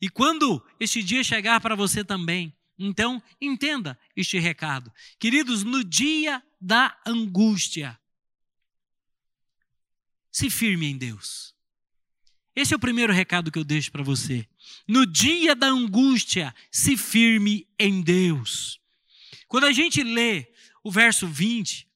[0.00, 4.90] E quando este dia chegar para você também, então entenda este recado.
[5.20, 7.98] Queridos, no dia da angústia,
[10.34, 11.54] se firme em Deus.
[12.56, 14.44] Esse é o primeiro recado que eu deixo para você.
[14.86, 18.80] No dia da angústia, se firme em Deus.
[19.46, 21.86] Quando a gente lê o verso 20,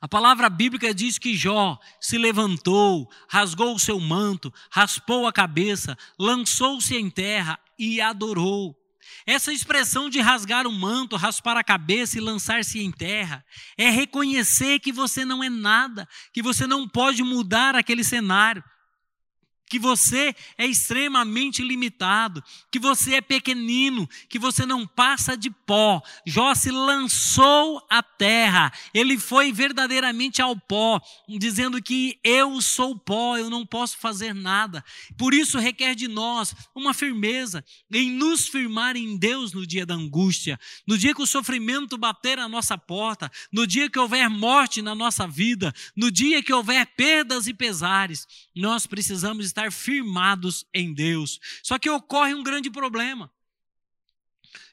[0.00, 5.98] a palavra bíblica diz que Jó se levantou, rasgou o seu manto, raspou a cabeça,
[6.16, 8.80] lançou-se em terra e adorou.
[9.26, 13.44] Essa expressão de rasgar o manto, raspar a cabeça e lançar-se em terra
[13.76, 18.62] é reconhecer que você não é nada, que você não pode mudar aquele cenário
[19.68, 26.00] que você é extremamente limitado, que você é pequenino, que você não passa de pó.
[26.24, 33.36] Jó se lançou à terra, ele foi verdadeiramente ao pó, dizendo que eu sou pó,
[33.36, 34.84] eu não posso fazer nada.
[35.16, 39.94] Por isso requer de nós uma firmeza em nos firmar em Deus no dia da
[39.94, 44.80] angústia, no dia que o sofrimento bater à nossa porta, no dia que houver morte
[44.80, 50.92] na nossa vida, no dia que houver perdas e pesares, nós precisamos estar firmados em
[50.92, 51.40] Deus.
[51.62, 53.32] Só que ocorre um grande problema.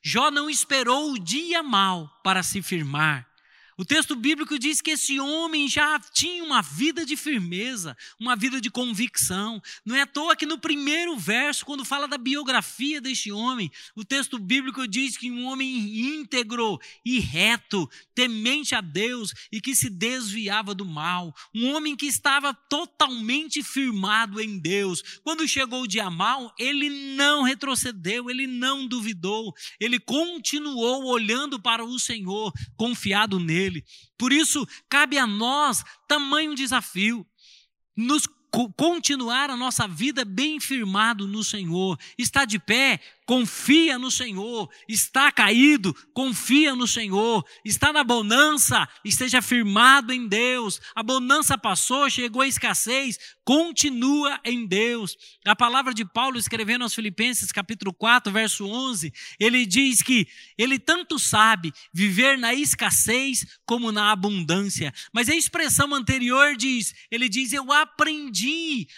[0.01, 3.27] Jó não esperou o dia mal para se firmar.
[3.77, 8.61] O texto bíblico diz que esse homem já tinha uma vida de firmeza, uma vida
[8.61, 9.61] de convicção.
[9.83, 14.05] Não é à toa que no primeiro verso, quando fala da biografia deste homem, o
[14.05, 15.75] texto bíblico diz que um homem
[16.19, 21.33] íntegro e reto, temente a Deus e que se desviava do mal.
[21.53, 25.01] Um homem que estava totalmente firmado em Deus.
[25.23, 31.83] Quando chegou o dia mal, ele não retrocedeu, ele não duvidou, ele continuou olhando para
[31.83, 33.85] o Senhor, confiado nele dele.
[34.17, 37.25] Por isso, cabe a nós tamanho desafio.
[37.95, 38.27] Nos
[38.75, 41.97] continuar a nossa vida bem firmado no Senhor.
[42.15, 44.69] Está de pé, confia no Senhor.
[44.87, 47.43] Está caído, confia no Senhor.
[47.65, 50.79] Está na bonança, esteja firmado em Deus.
[50.93, 55.17] A bonança passou, chegou a escassez, continua em Deus.
[55.45, 60.77] A palavra de Paulo escrevendo aos Filipenses, capítulo 4, verso 11, ele diz que ele
[60.77, 64.93] tanto sabe viver na escassez como na abundância.
[65.11, 68.42] Mas a expressão anterior diz, ele diz: "Eu aprendi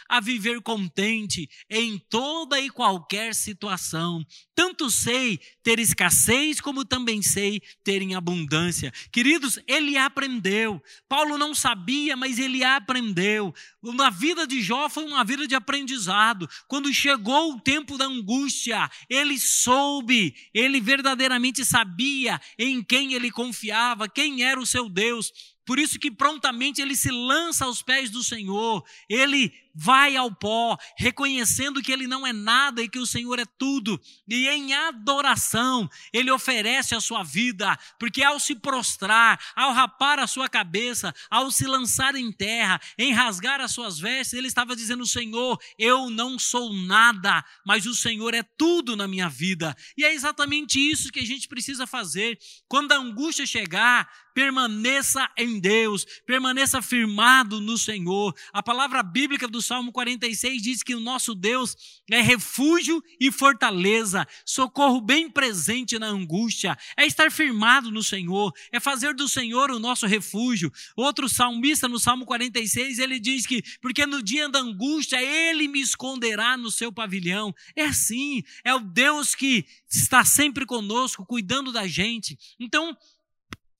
[0.08, 7.62] a viver contente em toda e qualquer situação." Tanto sei ter escassez, como também sei
[7.84, 8.92] ter em abundância.
[9.12, 10.82] Queridos, ele aprendeu.
[11.10, 13.54] Paulo não sabia, mas ele aprendeu.
[13.84, 16.48] Na vida de Jó foi uma vida de aprendizado.
[16.68, 24.08] Quando chegou o tempo da angústia, ele soube, ele verdadeiramente sabia em quem ele confiava,
[24.08, 25.55] quem era o seu Deus.
[25.66, 30.78] Por isso que prontamente ele se lança aos pés do Senhor, ele vai ao pó,
[30.98, 35.90] reconhecendo que ele não é nada e que o Senhor é tudo, e em adoração
[36.14, 41.52] ele oferece a sua vida, porque ao se prostrar, ao rapar a sua cabeça, ao
[41.52, 46.40] se lançar em terra, em rasgar as suas vestes, ele estava dizendo: Senhor, eu não
[46.40, 49.76] sou nada, mas o Senhor é tudo na minha vida.
[49.98, 52.38] E é exatamente isso que a gente precisa fazer.
[52.68, 58.36] Quando a angústia chegar, permaneça em Deus, permaneça firmado no Senhor.
[58.52, 61.76] A palavra bíblica do Salmo 46 diz que o nosso Deus
[62.10, 68.80] é refúgio e fortaleza, socorro bem presente na angústia, é estar firmado no Senhor, é
[68.80, 70.72] fazer do Senhor o nosso refúgio.
[70.96, 75.82] Outro salmista no Salmo 46, ele diz que porque no dia da angústia ele me
[75.82, 77.54] esconderá no seu pavilhão.
[77.76, 82.38] É assim, é o Deus que está sempre conosco, cuidando da gente.
[82.60, 82.96] Então,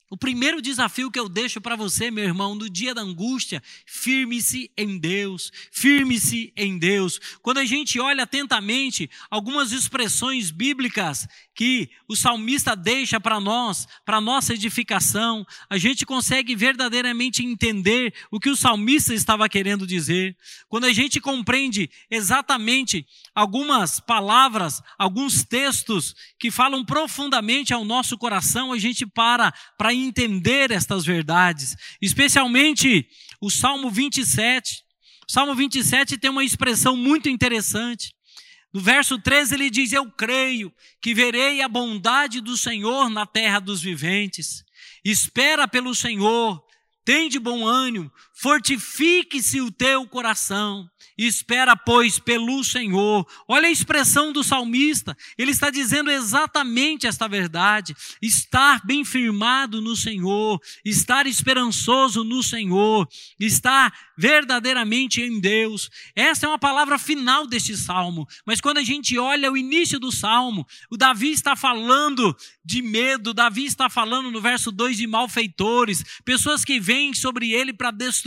[0.10, 4.72] o primeiro desafio que eu deixo para você, meu irmão, no dia da angústia, firme-se
[4.78, 7.20] em Deus, firme-se em Deus.
[7.42, 14.22] Quando a gente olha atentamente algumas expressões bíblicas que o salmista deixa para nós, para
[14.22, 20.38] nossa edificação, a gente consegue verdadeiramente entender o que o salmista estava querendo dizer.
[20.70, 28.72] Quando a gente compreende exatamente algumas palavras, alguns textos que falam profundamente ao nosso coração,
[28.72, 33.08] a gente para para entender estas verdades, especialmente
[33.42, 34.84] o Salmo 27.
[35.28, 38.14] O Salmo 27 tem uma expressão muito interessante.
[38.74, 43.60] No verso 13 ele diz: Eu creio que verei a bondade do Senhor na terra
[43.60, 44.64] dos viventes.
[45.04, 46.62] Espera pelo Senhor,
[47.06, 50.90] tem de bom ânimo, fortifique-se o teu coração.
[51.18, 53.26] Espera, pois, pelo Senhor.
[53.48, 55.16] Olha a expressão do salmista.
[55.38, 57.96] Ele está dizendo exatamente esta verdade.
[58.22, 63.08] Estar bem firmado no Senhor, estar esperançoso no Senhor,
[63.40, 65.90] estar verdadeiramente em Deus.
[66.14, 68.28] Essa é uma palavra final deste salmo.
[68.46, 73.34] Mas quando a gente olha o início do salmo, o Davi está falando de medo,
[73.34, 78.25] Davi está falando no verso 2 de malfeitores, pessoas que vêm sobre ele para destruir,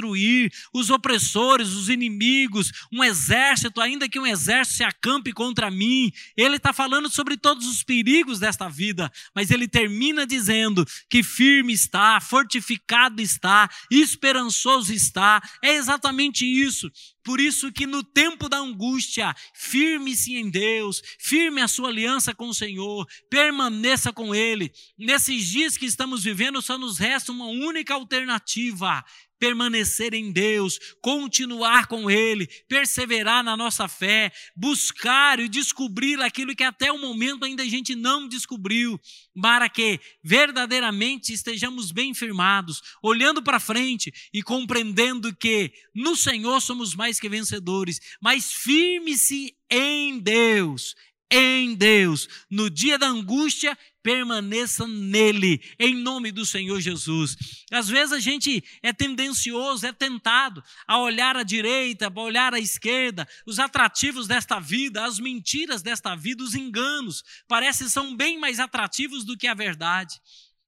[0.73, 6.13] os opressores, os inimigos, um exército, ainda que um exército se acampe contra mim.
[6.37, 11.73] Ele está falando sobre todos os perigos desta vida, mas ele termina dizendo que firme
[11.73, 15.43] está, fortificado está, esperançoso está.
[15.63, 16.91] É exatamente isso.
[17.29, 22.49] Por isso que no tempo da angústia, firme-se em Deus, firme a sua aliança com
[22.49, 24.73] o Senhor, permaneça com Ele.
[24.97, 29.05] Nesses dias que estamos vivendo, só nos resta uma única alternativa:
[29.39, 36.65] permanecer em Deus, continuar com Ele, perseverar na nossa fé, buscar e descobrir aquilo que
[36.65, 39.01] até o momento ainda a gente não descobriu,
[39.41, 46.95] para que verdadeiramente estejamos bem firmados, olhando para frente e compreendendo que no Senhor somos
[46.95, 50.95] mais que vencedores, mas firme-se em Deus,
[51.31, 52.29] em Deus.
[52.51, 53.77] No dia da angústia,
[54.09, 57.37] permaneça nele, em nome do Senhor Jesus.
[57.71, 62.59] Às vezes a gente é tendencioso, é tentado a olhar à direita, a olhar à
[62.59, 68.59] esquerda, os atrativos desta vida, as mentiras desta vida, os enganos, parece são bem mais
[68.59, 70.19] atrativos do que a verdade.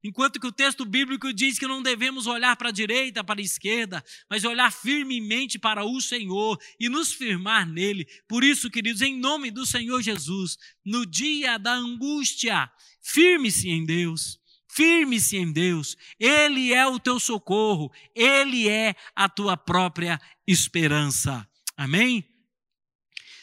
[0.03, 3.45] Enquanto que o texto bíblico diz que não devemos olhar para a direita, para a
[3.45, 8.07] esquerda, mas olhar firmemente para o Senhor e nos firmar nele.
[8.27, 12.71] Por isso, queridos, em nome do Senhor Jesus, no dia da angústia,
[13.03, 14.41] firme-se em Deus.
[14.73, 21.47] Firme-se em Deus, Ele é o teu socorro, Ele é a tua própria esperança.
[21.77, 22.25] Amém?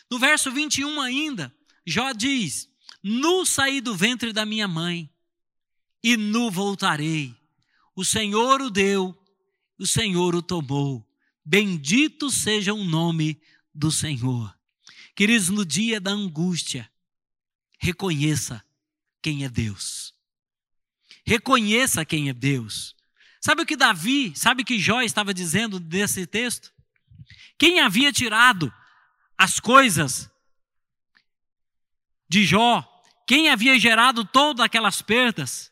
[0.10, 1.54] No verso 21 ainda,
[1.86, 2.70] Jó diz:
[3.04, 5.10] Nu saí do ventre da minha mãe,
[6.03, 7.36] e nu voltarei.
[7.95, 9.17] O Senhor o deu,
[9.77, 11.05] o Senhor o tomou.
[11.43, 13.41] Bendito seja o nome
[13.73, 14.55] do Senhor.
[15.15, 16.89] Queridos, no dia da angústia,
[17.79, 18.63] reconheça
[19.21, 20.13] quem é Deus.
[21.25, 22.95] Reconheça quem é Deus.
[23.41, 26.73] Sabe o que Davi, sabe o que Jó estava dizendo desse texto?
[27.57, 28.73] Quem havia tirado
[29.38, 30.29] as coisas
[32.29, 32.86] de Jó,
[33.25, 35.71] quem havia gerado todas aquelas perdas,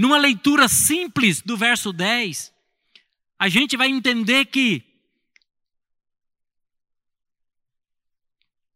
[0.00, 2.50] numa leitura simples do verso 10,
[3.38, 4.82] a gente vai entender que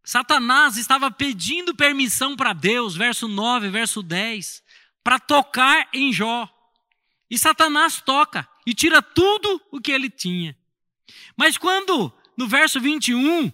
[0.05, 4.63] Satanás estava pedindo permissão para Deus, verso 9, verso 10,
[5.03, 6.47] para tocar em Jó.
[7.31, 10.55] E Satanás toca e tira tudo o que ele tinha.
[11.35, 13.51] Mas quando, no verso 21,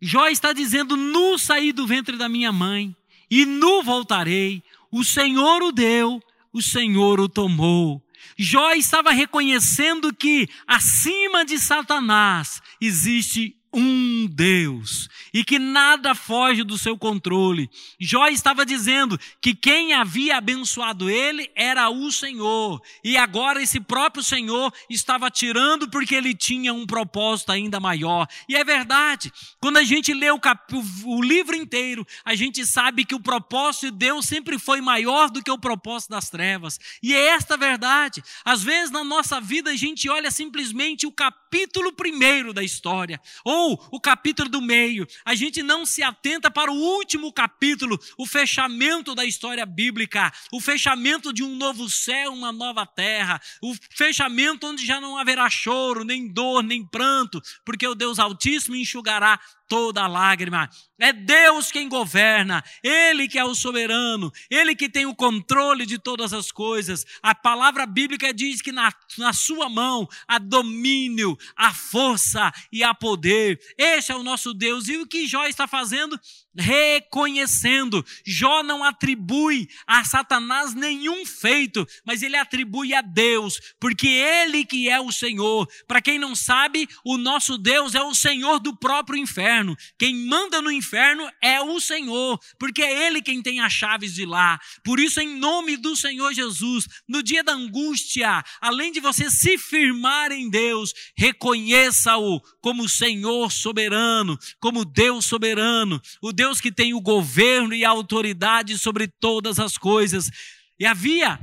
[0.00, 2.96] Jó está dizendo: Nu saí do ventre da minha mãe,
[3.30, 4.64] e nu voltarei.
[4.90, 6.20] O Senhor o deu,
[6.52, 8.02] o Senhor o tomou.
[8.36, 16.76] Jó estava reconhecendo que acima de Satanás existe um Deus e que nada foge do
[16.76, 17.70] seu controle.
[17.98, 24.24] Jó estava dizendo que quem havia abençoado ele era o Senhor e agora esse próprio
[24.24, 28.26] Senhor estava tirando porque ele tinha um propósito ainda maior.
[28.48, 30.74] E é verdade, quando a gente lê o, cap...
[31.04, 35.42] o livro inteiro, a gente sabe que o propósito de Deus sempre foi maior do
[35.42, 36.80] que o propósito das trevas.
[37.02, 38.22] E é esta verdade.
[38.44, 43.67] Às vezes na nossa vida a gente olha simplesmente o capítulo primeiro da história ou
[43.68, 45.06] ou o capítulo do meio.
[45.24, 50.60] A gente não se atenta para o último capítulo, o fechamento da história bíblica, o
[50.60, 56.04] fechamento de um novo céu, uma nova terra, o fechamento onde já não haverá choro,
[56.04, 60.68] nem dor, nem pranto, porque o Deus Altíssimo enxugará toda lágrima.
[60.98, 65.98] É Deus quem governa, Ele que é o soberano, Ele que tem o controle de
[65.98, 67.04] todas as coisas.
[67.22, 72.92] A palavra bíblica diz que na, na sua mão há domínio, há força e há
[72.94, 73.60] poder.
[73.76, 74.88] Este é o nosso Deus.
[74.88, 76.18] E o que Jó está fazendo?
[76.58, 78.04] Reconhecendo.
[78.26, 84.88] Jó não atribui a Satanás nenhum feito, mas ele atribui a Deus, porque ele que
[84.88, 85.68] é o Senhor.
[85.86, 89.76] Para quem não sabe, o nosso Deus é o Senhor do próprio inferno.
[89.98, 94.26] Quem manda no inferno é o Senhor, porque é ele quem tem as chaves de
[94.26, 94.58] lá.
[94.82, 99.56] Por isso, em nome do Senhor Jesus, no dia da angústia, além de você se
[99.58, 106.94] firmar em Deus, reconheça-o como Senhor soberano, como Deus soberano, o Deus Deus que tem
[106.94, 110.30] o governo e a autoridade sobre todas as coisas.
[110.78, 111.38] E havia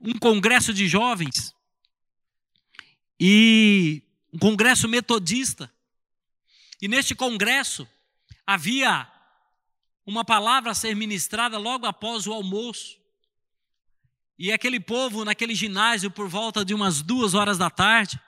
[0.00, 1.54] um congresso de jovens
[3.18, 4.02] e
[4.32, 5.72] um congresso metodista.
[6.82, 7.86] E neste congresso
[8.44, 9.06] havia
[10.04, 12.98] uma palavra a ser ministrada logo após o almoço.
[14.36, 18.18] E aquele povo naquele ginásio por volta de umas duas horas da tarde,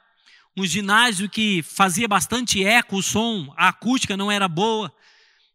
[0.56, 4.94] um ginásio que fazia bastante eco, o som, a acústica não era boa.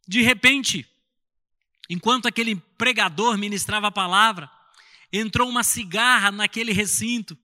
[0.08, 0.88] De repente,
[1.89, 4.49] enquanto aquele pregador ministrava a palavra,
[5.12, 7.38] entrou uma cigarra naquele recinto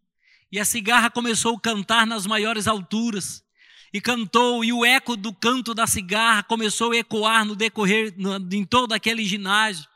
[0.52, 3.44] e a cigarra começou a cantar nas maiores alturas.
[3.92, 8.36] E cantou, e o eco do canto da cigarra começou a ecoar no decorrer, no,
[8.56, 9.88] em todo aquele ginásio.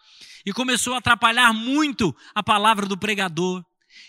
[0.45, 3.63] E começou a atrapalhar muito a palavra do pregador.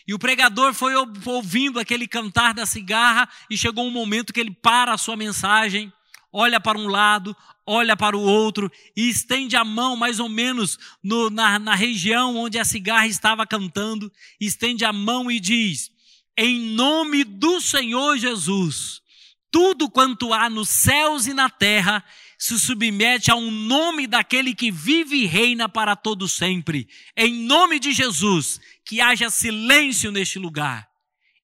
[0.07, 4.51] E o pregador foi ouvindo aquele cantar da cigarra e chegou um momento que ele
[4.51, 5.93] para a sua mensagem,
[6.33, 7.37] olha para um lado,
[7.69, 12.35] olha para o outro e estende a mão mais ou menos no, na, na região
[12.35, 14.11] onde a cigarra estava cantando,
[14.41, 15.91] estende a mão e diz:
[16.37, 19.03] Em nome do Senhor Jesus,
[19.51, 22.03] tudo quanto há nos céus e na terra
[22.39, 26.89] se submete ao nome daquele que vive e reina para todo sempre.
[27.15, 30.89] Em nome de Jesus, que haja silêncio neste lugar.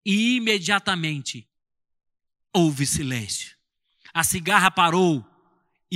[0.07, 1.47] E imediatamente
[2.53, 3.57] houve silêncio.
[4.13, 5.27] A cigarra parou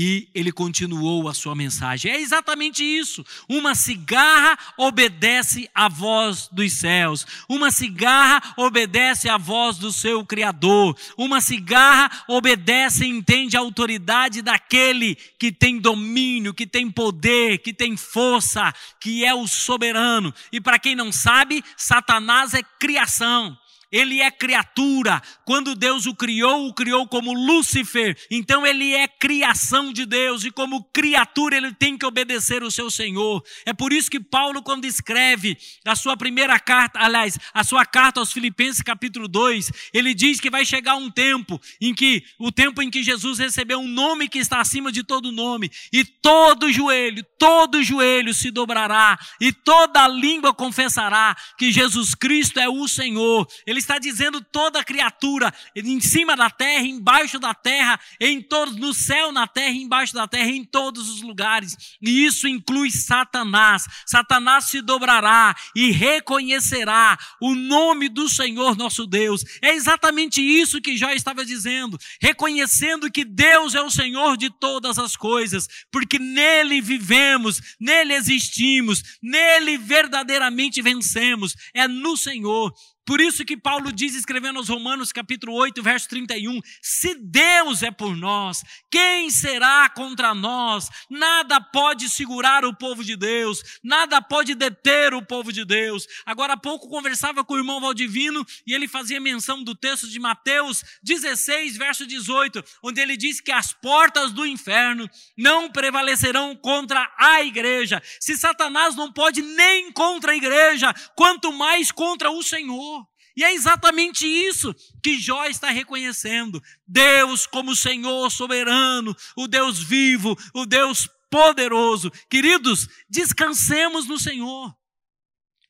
[0.01, 2.13] e ele continuou a sua mensagem.
[2.13, 3.27] É exatamente isso.
[3.49, 7.27] Uma cigarra obedece à voz dos céus.
[7.49, 10.97] Uma cigarra obedece à voz do seu Criador.
[11.17, 17.75] Uma cigarra obedece e entende a autoridade daquele que tem domínio, que tem poder, que
[17.75, 20.33] tem força, que é o soberano.
[20.53, 23.59] E para quem não sabe, Satanás é criação.
[23.91, 25.23] Ele é criatura.
[25.45, 28.17] Quando Deus o criou, o criou como Lúcifer.
[28.31, 32.91] Então ele é criação de Deus e como criatura ele tem que obedecer o seu
[32.91, 33.43] Senhor.
[33.65, 38.21] É por isso que Paulo quando escreve a sua primeira carta, aliás, a sua carta
[38.21, 42.83] aos Filipenses capítulo 2, ele diz que vai chegar um tempo em que o tempo
[42.83, 47.25] em que Jesus recebeu um nome que está acima de todo nome e todo joelho,
[47.39, 53.47] todo joelho se dobrará e toda língua confessará que Jesus Cristo é o Senhor.
[53.67, 58.77] Ele ele está dizendo toda criatura, em cima da terra, embaixo da terra, em todos,
[58.77, 61.97] no céu, na terra, embaixo da terra, em todos os lugares.
[62.03, 63.87] E isso inclui Satanás.
[64.05, 69.45] Satanás se dobrará e reconhecerá o nome do Senhor nosso Deus.
[69.63, 74.99] É exatamente isso que Jó estava dizendo, reconhecendo que Deus é o Senhor de todas
[74.99, 81.55] as coisas, porque nele vivemos, nele existimos, nele verdadeiramente vencemos.
[81.73, 82.73] É no Senhor.
[83.09, 87.91] Por isso que Paulo diz, escrevendo aos Romanos, capítulo 8, verso 31, se Deus é
[87.91, 90.91] por nós, quem será contra nós?
[91.09, 96.07] Nada pode segurar o povo de Deus, nada pode deter o povo de Deus.
[96.27, 100.21] Agora há pouco conversava com o irmão Valdivino e ele fazia menção do texto de
[100.21, 107.11] Mateus 16, verso 18, onde ele diz que as portas do inferno não prevalecerão contra
[107.19, 108.03] a igreja.
[108.21, 112.98] Se Satanás não pode nem contra a igreja, quanto mais contra o Senhor.
[113.39, 116.61] E é exatamente isso que Jó está reconhecendo.
[116.85, 122.11] Deus como Senhor soberano, o Deus vivo, o Deus poderoso.
[122.29, 124.75] Queridos, descansemos no Senhor.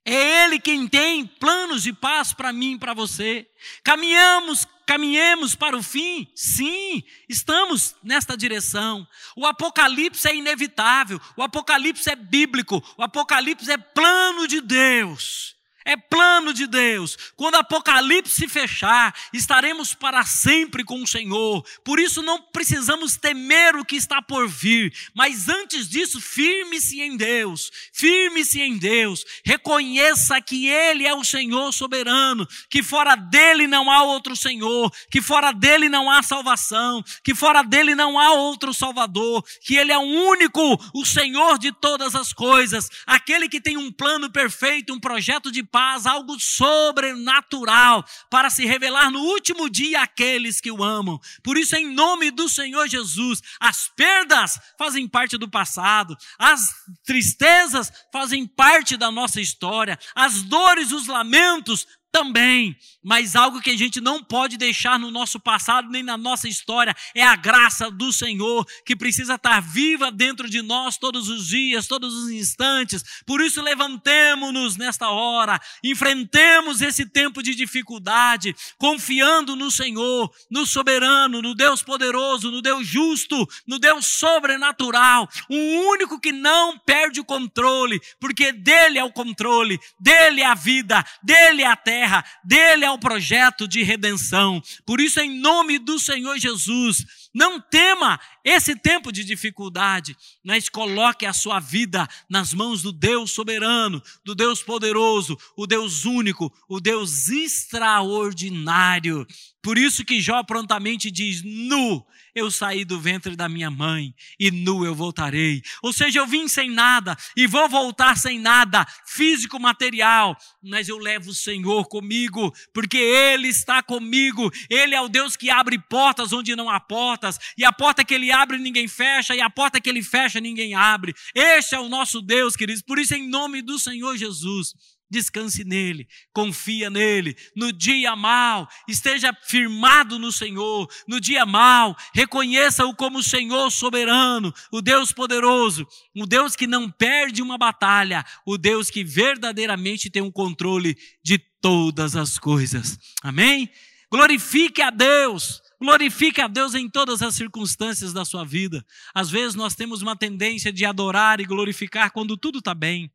[0.02, 3.46] É Ele quem tem planos de paz para mim e para você.
[3.84, 6.26] Caminhamos, caminhemos para o fim?
[6.34, 9.06] Sim, estamos nesta direção.
[9.36, 15.57] O Apocalipse é inevitável, o Apocalipse é bíblico, o Apocalipse é plano de Deus
[15.88, 17.16] é plano de Deus.
[17.34, 21.64] Quando o Apocalipse fechar, estaremos para sempre com o Senhor.
[21.82, 27.16] Por isso não precisamos temer o que está por vir, mas antes disso, firme-se em
[27.16, 27.70] Deus.
[27.90, 29.24] Firme-se em Deus.
[29.42, 35.22] Reconheça que Ele é o Senhor soberano, que fora dele não há outro Senhor, que
[35.22, 39.96] fora dele não há salvação, que fora dele não há outro Salvador, que Ele é
[39.96, 45.00] o único, o Senhor de todas as coisas, aquele que tem um plano perfeito, um
[45.00, 50.82] projeto de paz paz, algo sobrenatural para se revelar no último dia àqueles que o
[50.82, 51.20] amam.
[51.40, 56.60] Por isso, em nome do Senhor Jesus, as perdas fazem parte do passado, as
[57.06, 63.76] tristezas fazem parte da nossa história, as dores, os lamentos também, mas algo que a
[63.76, 68.12] gente não pode deixar no nosso passado nem na nossa história é a graça do
[68.12, 73.04] Senhor que precisa estar viva dentro de nós todos os dias, todos os instantes.
[73.26, 81.42] Por isso levantemos-nos nesta hora, enfrentemos esse tempo de dificuldade, confiando no Senhor, no soberano,
[81.42, 85.56] no Deus poderoso, no Deus justo, no Deus sobrenatural, o
[85.90, 91.04] único que não perde o controle, porque dele é o controle, dele é a vida,
[91.22, 94.62] dele é a terra terra, dele é o projeto de redenção.
[94.86, 101.26] Por isso, em nome do Senhor Jesus, não tema esse tempo de dificuldade, mas coloque
[101.26, 106.80] a sua vida nas mãos do Deus soberano, do Deus poderoso, o Deus único, o
[106.80, 109.26] Deus extraordinário.
[109.62, 114.50] Por isso que Jó prontamente diz: Nu eu saí do ventre da minha mãe e
[114.50, 115.60] nu eu voltarei.
[115.82, 120.96] Ou seja, eu vim sem nada e vou voltar sem nada, físico, material, mas eu
[120.98, 124.50] levo o Senhor comigo, porque Ele está comigo.
[124.70, 128.14] Ele é o Deus que abre portas onde não há portas, e a porta que
[128.14, 131.14] Ele abre ninguém fecha, e a porta que Ele fecha ninguém abre.
[131.34, 132.82] Este é o nosso Deus, queridos.
[132.82, 134.72] Por isso, em nome do Senhor Jesus,
[135.10, 137.36] descanse nele, confia nele.
[137.56, 140.88] No dia mal, esteja firmado no Senhor.
[141.06, 145.86] No dia mal, reconheça-o como o Senhor soberano, o Deus poderoso,
[146.16, 151.38] o Deus que não perde uma batalha, o Deus que verdadeiramente tem o controle de
[151.60, 152.98] todas as coisas.
[153.22, 153.70] Amém?
[154.10, 155.60] Glorifique a Deus.
[155.80, 158.84] Glorifique a Deus em todas as circunstâncias da sua vida.
[159.14, 163.10] Às vezes nós temos uma tendência de adorar e glorificar quando tudo está bem.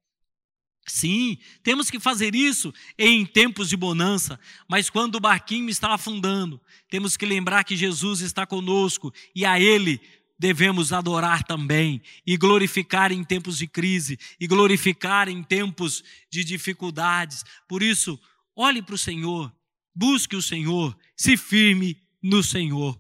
[0.86, 6.60] Sim, temos que fazer isso em tempos de bonança, mas quando o barquinho está afundando,
[6.90, 10.02] temos que lembrar que Jesus está conosco e a Ele
[10.38, 17.46] devemos adorar também e glorificar em tempos de crise e glorificar em tempos de dificuldades.
[17.66, 18.20] Por isso,
[18.54, 19.56] olhe para o Senhor,
[19.96, 23.00] busque o Senhor, se firme no Senhor.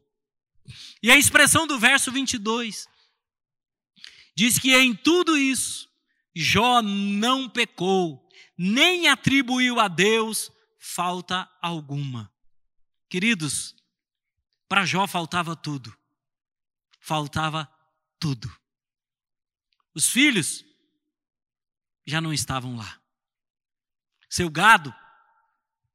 [1.01, 2.87] E a expressão do verso 22
[4.33, 5.89] diz que em tudo isso
[6.35, 8.27] Jó não pecou,
[8.57, 12.33] nem atribuiu a Deus falta alguma.
[13.09, 13.75] Queridos,
[14.67, 15.95] para Jó faltava tudo.
[16.99, 17.69] Faltava
[18.19, 18.51] tudo.
[19.93, 20.65] Os filhos
[22.05, 22.99] já não estavam lá.
[24.29, 24.93] Seu gado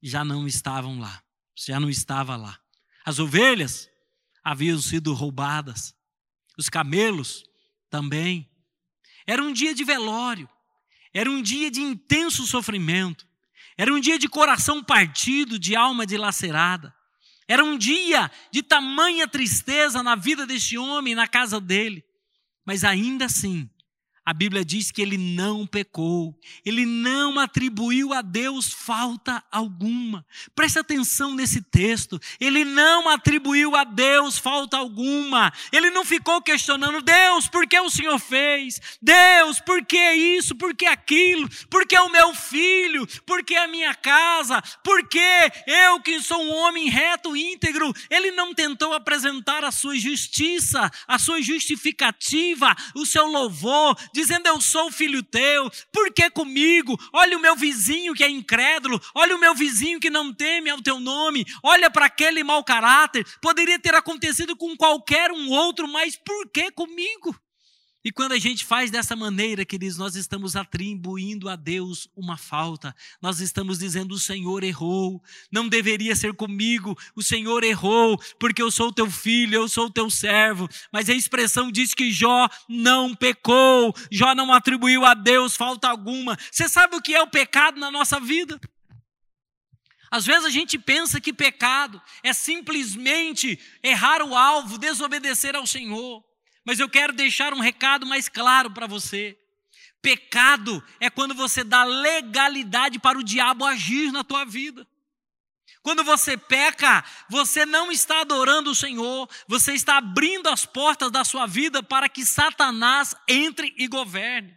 [0.03, 1.23] já não estavam lá.
[1.57, 2.61] Já não estava lá.
[3.05, 3.91] As ovelhas
[4.45, 5.95] haviam sido roubadas.
[6.57, 7.43] Os camelos
[7.91, 8.48] também.
[9.29, 10.49] Era um dia de velório,
[11.13, 13.27] era um dia de intenso sofrimento,
[13.77, 16.95] era um dia de coração partido, de alma dilacerada.
[17.47, 22.03] Era um dia de tamanha tristeza na vida deste homem, na casa dele.
[22.65, 23.69] Mas ainda assim,
[24.29, 30.23] a Bíblia diz que ele não pecou, ele não atribuiu a Deus falta alguma.
[30.55, 32.21] Preste atenção nesse texto.
[32.39, 35.51] Ele não atribuiu a Deus falta alguma.
[35.73, 38.99] Ele não ficou questionando: Deus, por que o Senhor fez?
[39.01, 40.55] Deus, por que isso?
[40.55, 41.49] Por que aquilo?
[41.71, 43.07] Por que o meu filho?
[43.25, 44.61] Por que a minha casa?
[44.85, 47.95] Por que eu, que sou um homem reto, íntegro?
[48.11, 54.61] Ele não tentou apresentar a sua justiça, a sua justificativa, o seu louvor dizendo: Eu
[54.61, 56.99] sou filho teu, por que comigo?
[57.13, 60.83] Olha o meu vizinho que é incrédulo, olha o meu vizinho que não teme ao
[60.83, 63.25] teu nome, olha para aquele mau caráter.
[63.41, 67.35] Poderia ter acontecido com qualquer um outro, mas por que comigo?
[68.05, 72.95] E quando a gente faz dessa maneira, queridos, nós estamos atribuindo a Deus uma falta.
[73.21, 75.21] Nós estamos dizendo: o Senhor errou,
[75.51, 80.09] não deveria ser comigo, o Senhor errou, porque eu sou teu filho, eu sou teu
[80.09, 80.69] servo.
[80.93, 86.39] Mas a expressão diz que Jó não pecou, Jó não atribuiu a Deus falta alguma.
[86.53, 88.61] Você sabe o que é o pecado na nossa vida?
[90.09, 96.28] Às vezes a gente pensa que pecado é simplesmente errar o alvo, desobedecer ao Senhor.
[96.69, 99.39] Mas eu quero deixar um recado mais claro para você.
[100.03, 104.87] Pecado é quando você dá legalidade para o diabo agir na tua vida.
[105.83, 111.25] Quando você peca, você não está adorando o Senhor, você está abrindo as portas da
[111.25, 114.55] sua vida para que Satanás entre e governe.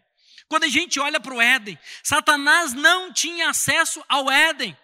[0.50, 4.78] Quando a gente olha para o Éden, Satanás não tinha acesso ao Éden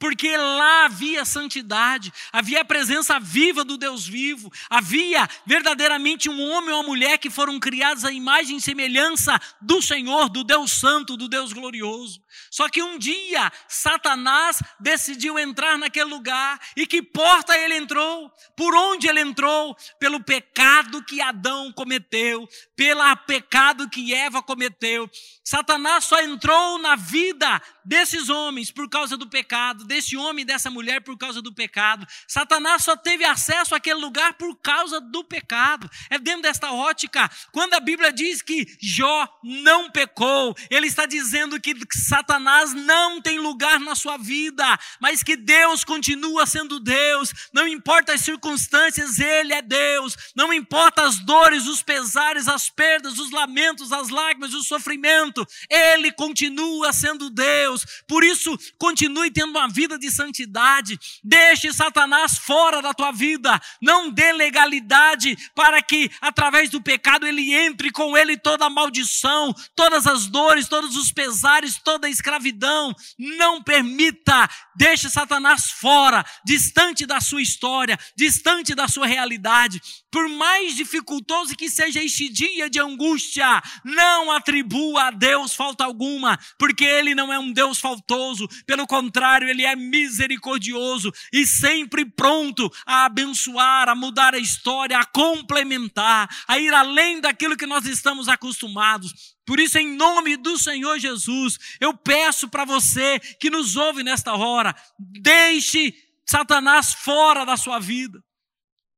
[0.00, 6.70] porque lá havia santidade, havia a presença viva do Deus vivo, havia verdadeiramente um homem
[6.70, 11.18] e uma mulher que foram criados à imagem e semelhança do Senhor, do Deus Santo,
[11.18, 12.22] do Deus glorioso.
[12.50, 18.32] Só que um dia Satanás decidiu entrar naquele lugar e que porta ele entrou?
[18.56, 19.76] Por onde ele entrou?
[19.98, 25.10] Pelo pecado que Adão cometeu, pelo pecado que Eva cometeu.
[25.44, 30.70] Satanás só entrou na vida desses homens por causa do pecado, desse homem e dessa
[30.70, 32.06] mulher por causa do pecado.
[32.26, 35.90] Satanás só teve acesso àquele lugar por causa do pecado.
[36.08, 41.60] É dentro desta ótica, quando a Bíblia diz que Jó não pecou, ele está dizendo
[41.60, 47.66] que Satanás não tem lugar na sua vida, mas que Deus continua sendo Deus, não
[47.66, 53.30] importa as circunstâncias, Ele é Deus, não importa as dores, os pesares, as perdas, os
[53.30, 57.69] lamentos, as lágrimas, o sofrimento, Ele continua sendo Deus,
[58.06, 64.10] por isso, continue tendo uma vida de santidade, deixe Satanás fora da tua vida, não
[64.10, 70.06] dê legalidade para que, através do pecado, ele entre com ele toda a maldição, todas
[70.06, 72.94] as dores, todos os pesares, toda a escravidão.
[73.18, 79.80] Não permita, deixe Satanás fora, distante da sua história, distante da sua realidade.
[80.10, 86.38] Por mais dificultoso que seja este dia de angústia, não atribua a Deus falta alguma,
[86.58, 92.70] porque Ele não é um Deus faltoso, pelo contrário, Ele é misericordioso e sempre pronto
[92.86, 98.28] a abençoar, a mudar a história, a complementar, a ir além daquilo que nós estamos
[98.28, 99.36] acostumados.
[99.46, 104.34] Por isso, em nome do Senhor Jesus, eu peço para você que nos ouve nesta
[104.34, 105.94] hora, deixe
[106.26, 108.22] Satanás fora da sua vida.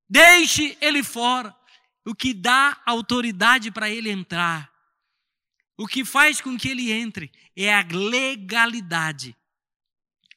[0.09, 1.55] Deixe ele fora.
[2.05, 4.71] O que dá autoridade para ele entrar,
[5.83, 9.37] o que faz com que ele entre, é a legalidade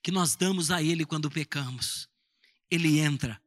[0.02, 2.10] que nós damos a ele quando pecamos.
[2.70, 3.40] Ele entra.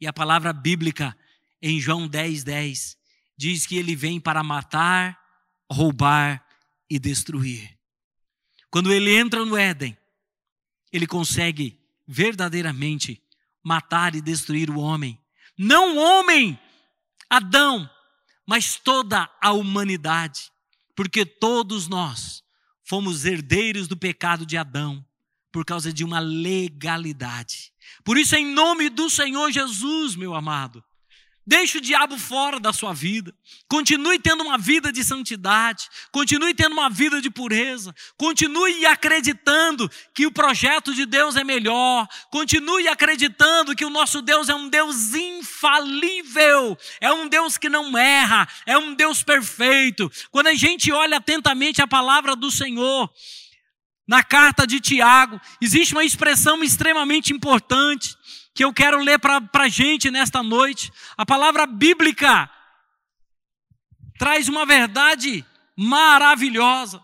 [0.00, 1.14] E a palavra bíblica
[1.60, 2.96] em João 10, 10
[3.36, 5.18] diz que ele vem para matar,
[5.70, 6.42] roubar
[6.88, 7.78] e destruir.
[8.70, 9.96] Quando ele entra no Éden,
[10.90, 13.22] ele consegue verdadeiramente
[13.62, 15.18] matar e destruir o homem.
[15.58, 16.58] Não o homem,
[17.28, 17.88] Adão,
[18.46, 20.51] mas toda a humanidade,
[20.94, 22.42] porque todos nós
[22.84, 25.04] fomos herdeiros do pecado de Adão
[25.50, 27.72] por causa de uma legalidade.
[28.04, 30.82] Por isso, em nome do Senhor Jesus, meu amado,
[31.44, 33.34] Deixe o diabo fora da sua vida.
[33.68, 35.88] Continue tendo uma vida de santidade.
[36.12, 37.92] Continue tendo uma vida de pureza.
[38.16, 42.06] Continue acreditando que o projeto de Deus é melhor.
[42.30, 46.78] Continue acreditando que o nosso Deus é um Deus infalível.
[47.00, 48.46] É um Deus que não erra.
[48.64, 50.08] É um Deus perfeito.
[50.30, 53.10] Quando a gente olha atentamente a palavra do Senhor,
[54.06, 58.16] na carta de Tiago, existe uma expressão extremamente importante
[58.54, 60.92] que eu quero ler para a gente nesta noite.
[61.16, 62.50] A palavra bíblica
[64.18, 65.44] traz uma verdade
[65.76, 67.02] maravilhosa.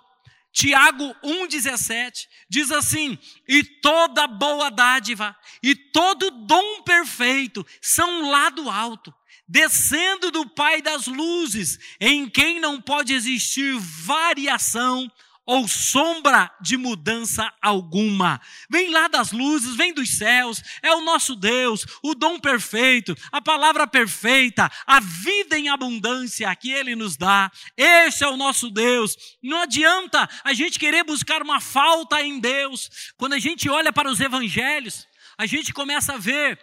[0.52, 8.68] Tiago 1,17 diz assim: E toda boa dádiva e todo dom perfeito são lá do
[8.68, 9.14] alto,
[9.46, 15.10] descendo do Pai das luzes, em quem não pode existir variação
[15.48, 18.38] ou sombra de mudança alguma.
[18.68, 23.40] Vem lá das luzes, vem dos céus, é o nosso Deus, o dom perfeito, a
[23.40, 27.50] palavra perfeita, a vida em abundância que Ele nos dá.
[27.74, 29.16] Esse é o nosso Deus.
[29.42, 32.90] Não adianta a gente querer buscar uma falta em Deus.
[33.16, 36.60] Quando a gente olha para os evangelhos, a gente começa a ver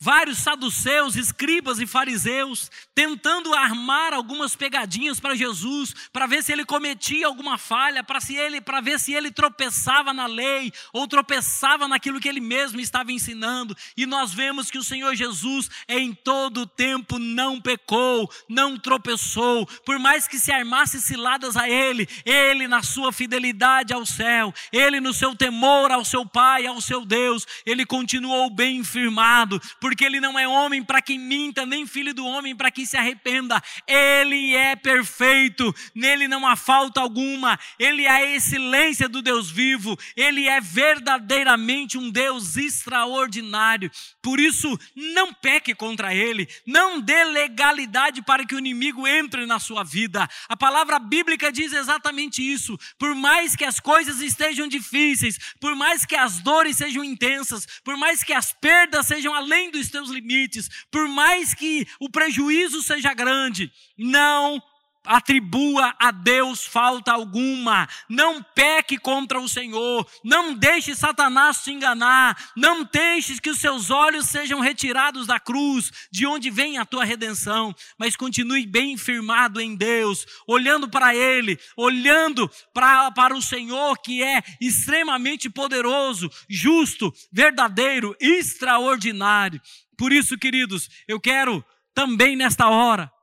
[0.00, 6.64] vários saduceus, escribas e fariseus tentando armar algumas pegadinhas para Jesus, para ver se ele
[6.64, 11.88] cometia alguma falha, para se ele, para ver se ele tropeçava na lei ou tropeçava
[11.88, 13.76] naquilo que ele mesmo estava ensinando.
[13.96, 19.66] E nós vemos que o Senhor Jesus em todo o tempo não pecou, não tropeçou,
[19.84, 25.00] por mais que se armasse ciladas a ele, ele na sua fidelidade ao céu, ele
[25.00, 30.18] no seu temor ao seu Pai, ao seu Deus, ele continuou bem firmado, porque ele
[30.18, 33.62] não é homem para que minta, nem filho do homem para que se arrependa.
[33.86, 37.58] Ele é perfeito, nele não há falta alguma.
[37.78, 39.94] Ele é a excelência do Deus vivo.
[40.16, 43.90] Ele é verdadeiramente um Deus extraordinário.
[44.22, 49.58] Por isso, não peque contra ele, não dê legalidade para que o inimigo entre na
[49.58, 50.26] sua vida.
[50.48, 52.78] A palavra bíblica diz exatamente isso.
[52.98, 57.98] Por mais que as coisas estejam difíceis, por mais que as dores sejam intensas, por
[57.98, 63.12] mais que as perdas sejam além dos teus limites, por mais que o prejuízo seja
[63.12, 64.62] grande, não
[65.04, 72.52] atribua a Deus falta alguma, não peque contra o Senhor, não deixe Satanás te enganar,
[72.56, 77.04] não deixes que os seus olhos sejam retirados da cruz, de onde vem a tua
[77.04, 83.98] redenção, mas continue bem firmado em Deus, olhando para Ele, olhando para, para o Senhor
[83.98, 89.60] que é extremamente poderoso, justo, verdadeiro, extraordinário.
[89.96, 93.13] Por isso, queridos, eu quero também nesta hora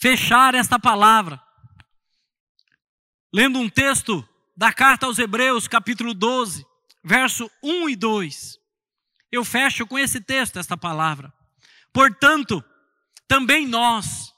[0.00, 1.40] fechar esta palavra
[3.32, 4.26] lendo um texto
[4.56, 6.66] da carta aos Hebreus, capítulo 12,
[7.04, 8.58] verso 1 e 2.
[9.30, 11.32] Eu fecho com esse texto esta palavra.
[11.92, 12.64] Portanto,
[13.28, 14.34] também nós,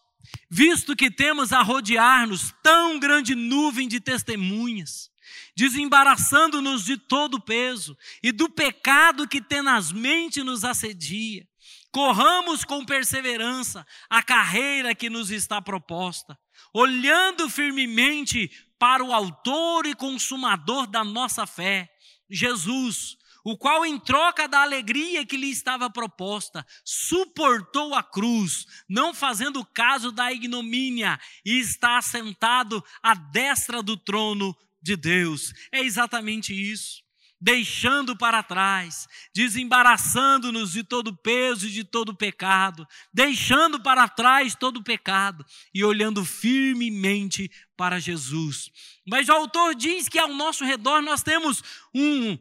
[0.50, 5.10] visto que temos a rodear-nos tão grande nuvem de testemunhas,
[5.56, 11.46] desembaraçando-nos de todo o peso e do pecado que tenazmente nos assedia.
[11.92, 16.38] Corramos com perseverança a carreira que nos está proposta,
[16.72, 21.88] olhando firmemente para o Autor e Consumador da nossa fé,
[22.30, 29.12] Jesus, o qual, em troca da alegria que lhe estava proposta, suportou a cruz, não
[29.12, 35.52] fazendo caso da ignomínia, e está assentado à destra do trono de Deus.
[35.70, 37.01] É exatamente isso.
[37.44, 44.80] Deixando para trás, desembaraçando-nos de todo peso e de todo pecado, deixando para trás todo
[44.80, 48.70] pecado e olhando firmemente para Jesus.
[49.04, 52.38] Mas o autor diz que ao nosso redor nós temos um,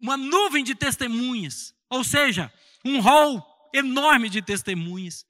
[0.00, 2.52] uma nuvem de testemunhas, ou seja,
[2.84, 5.26] um rol enorme de testemunhas.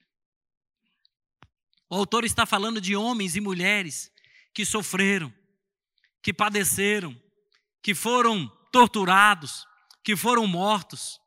[1.88, 4.12] O autor está falando de homens e mulheres
[4.52, 5.32] que sofreram,
[6.22, 7.18] que padeceram,
[7.82, 9.66] que foram torturados,
[10.04, 11.20] que foram mortos,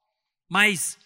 [0.49, 0.97] mas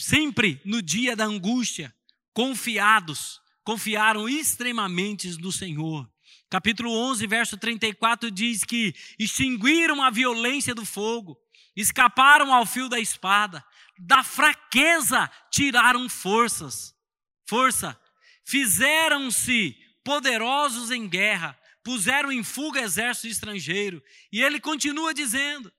[0.00, 1.94] sempre no dia da angústia,
[2.32, 6.10] confiados, confiaram extremamente no Senhor.
[6.48, 11.38] Capítulo 11, verso 34 diz que extinguiram a violência do fogo,
[11.76, 13.64] escaparam ao fio da espada,
[13.98, 16.94] da fraqueza tiraram forças,
[17.48, 17.98] força,
[18.44, 21.56] fizeram-se poderosos em guerra,
[21.90, 24.00] puseram em fuga exército estrangeiro.
[24.30, 25.72] E ele continua dizendo: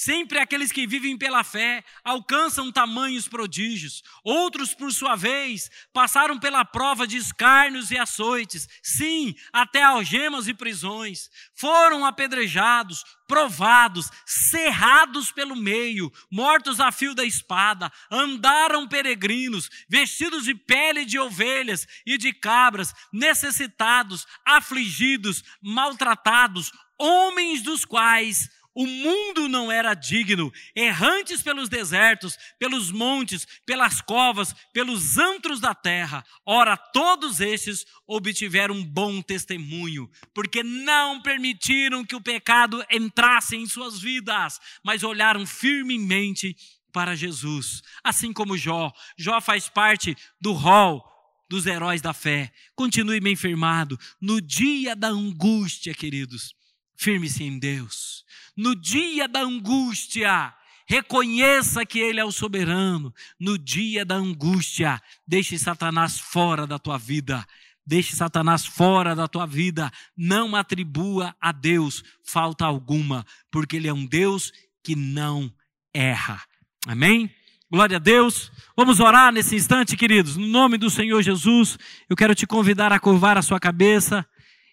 [0.00, 4.00] Sempre aqueles que vivem pela fé alcançam tamanhos prodígios.
[4.22, 10.54] Outros, por sua vez, passaram pela prova de escárnios e açoites, sim, até algemas e
[10.54, 11.28] prisões.
[11.52, 20.54] Foram apedrejados, provados, cerrados pelo meio, mortos a fio da espada, andaram peregrinos, vestidos de
[20.54, 28.48] pele de ovelhas e de cabras, necessitados, afligidos, maltratados, homens dos quais
[28.78, 35.74] o mundo não era digno, errantes pelos desertos, pelos montes, pelas covas, pelos antros da
[35.74, 36.24] terra.
[36.46, 43.66] Ora, todos estes obtiveram um bom testemunho, porque não permitiram que o pecado entrasse em
[43.66, 46.56] suas vidas, mas olharam firmemente
[46.92, 47.82] para Jesus.
[48.04, 51.04] Assim como Jó, Jó faz parte do rol
[51.50, 52.52] dos heróis da fé.
[52.76, 56.56] Continue bem firmado no dia da angústia, queridos
[56.98, 58.24] Firme-se em Deus.
[58.56, 60.52] No dia da angústia,
[60.84, 63.14] reconheça que Ele é o soberano.
[63.38, 67.46] No dia da angústia, deixe Satanás fora da tua vida.
[67.86, 69.92] Deixe Satanás fora da tua vida.
[70.16, 75.54] Não atribua a Deus falta alguma, porque Ele é um Deus que não
[75.94, 76.42] erra.
[76.84, 77.32] Amém?
[77.70, 78.50] Glória a Deus.
[78.76, 80.36] Vamos orar nesse instante, queridos.
[80.36, 81.78] No nome do Senhor Jesus,
[82.10, 84.26] eu quero te convidar a curvar a sua cabeça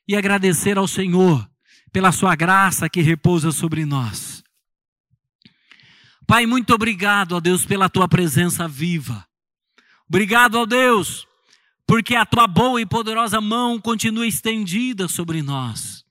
[0.08, 1.48] e agradecer ao Senhor
[1.96, 4.44] pela sua graça que repousa sobre nós.
[6.28, 9.26] Pai, muito obrigado, ó Deus, pela tua presença viva.
[10.06, 11.26] Obrigado, ó Deus,
[11.88, 16.04] porque a tua boa e poderosa mão continua estendida sobre nós.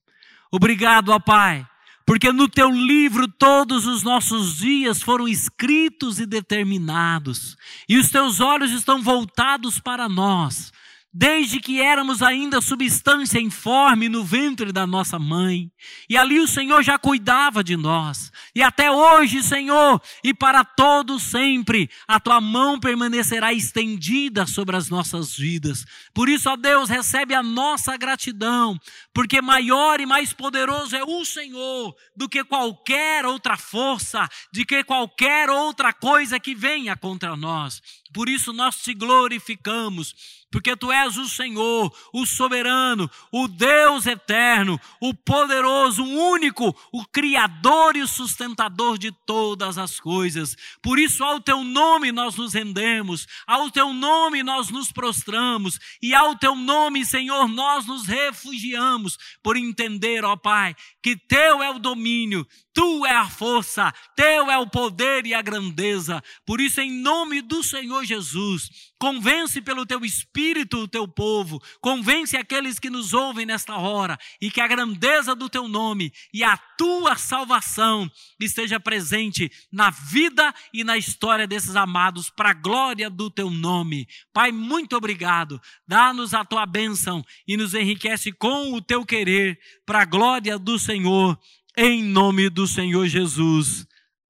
[0.51, 1.69] Obrigado, ó Pai,
[2.07, 8.41] porque no teu livro todos os nossos dias foram escritos e determinados, e os teus
[8.41, 10.73] olhos estão voltados para nós
[11.17, 15.71] desde que éramos ainda substância informe no ventre da nossa mãe.
[16.11, 18.33] E ali o Senhor já cuidava de nós.
[18.53, 24.89] E até hoje, Senhor, e para todo sempre, a tua mão permanecerá estendida sobre as
[24.89, 25.85] nossas vidas.
[26.13, 28.77] Por isso, ó Deus, recebe a nossa gratidão,
[29.13, 34.83] porque maior e mais poderoso é o Senhor do que qualquer outra força, de que
[34.83, 37.81] qualquer outra coisa que venha contra nós.
[38.15, 40.15] Por isso nós te glorificamos,
[40.49, 47.05] porque tu és o Senhor, o soberano, o Deus eterno, o poderoso, o único, o
[47.07, 50.57] criador e o sustentador de todas as coisas.
[50.81, 56.15] Por isso ao teu nome nós nos rendemos, ao teu nome nós nos prostramos e
[56.15, 61.81] ao teu nome, Senhor, nós nos refugiamos por entender, ó Pai, que teu é o
[61.81, 66.21] domínio, Tu é a força, teu é o poder e a grandeza.
[66.45, 72.37] Por isso, em nome do Senhor Jesus, convence pelo teu espírito o teu povo, convence
[72.37, 76.57] aqueles que nos ouvem nesta hora, e que a grandeza do teu nome e a
[76.57, 83.31] tua salvação esteja presente na vida e na história desses amados, para a glória do
[83.31, 84.07] teu nome.
[84.33, 85.61] Pai, muito obrigado.
[85.87, 90.79] Dá-nos a tua bênção e nos enriquece com o teu querer, para a glória do
[90.79, 91.39] Senhor
[91.77, 93.87] em nome do Senhor Jesus.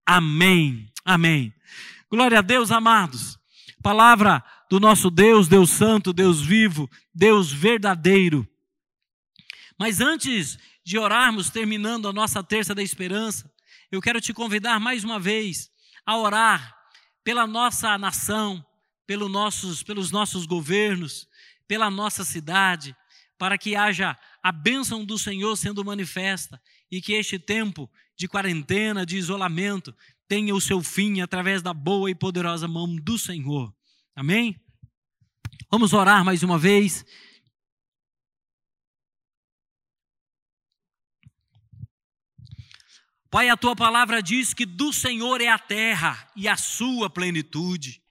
[0.06, 0.90] Amém.
[1.04, 1.52] Amém.
[2.10, 3.38] Glória a Deus, amados.
[3.84, 8.48] Palavra do nosso Deus, Deus Santo, Deus vivo, Deus verdadeiro.
[9.78, 13.52] Mas antes de orarmos, terminando a nossa terça da esperança,
[13.92, 15.70] eu quero te convidar mais uma vez
[16.06, 16.74] a orar
[17.22, 18.64] pela nossa nação,
[19.06, 21.28] pelos nossos, pelos nossos governos,
[21.68, 22.96] pela nossa cidade,
[23.36, 26.58] para que haja a bênção do Senhor sendo manifesta
[26.90, 29.94] e que este tempo de quarentena, de isolamento,
[30.28, 33.74] tenha o seu fim através da boa e poderosa mão do Senhor.
[34.14, 34.60] Amém?
[35.70, 37.04] Vamos orar mais uma vez.
[43.30, 48.03] Pai, a tua palavra diz que do Senhor é a terra e a sua plenitude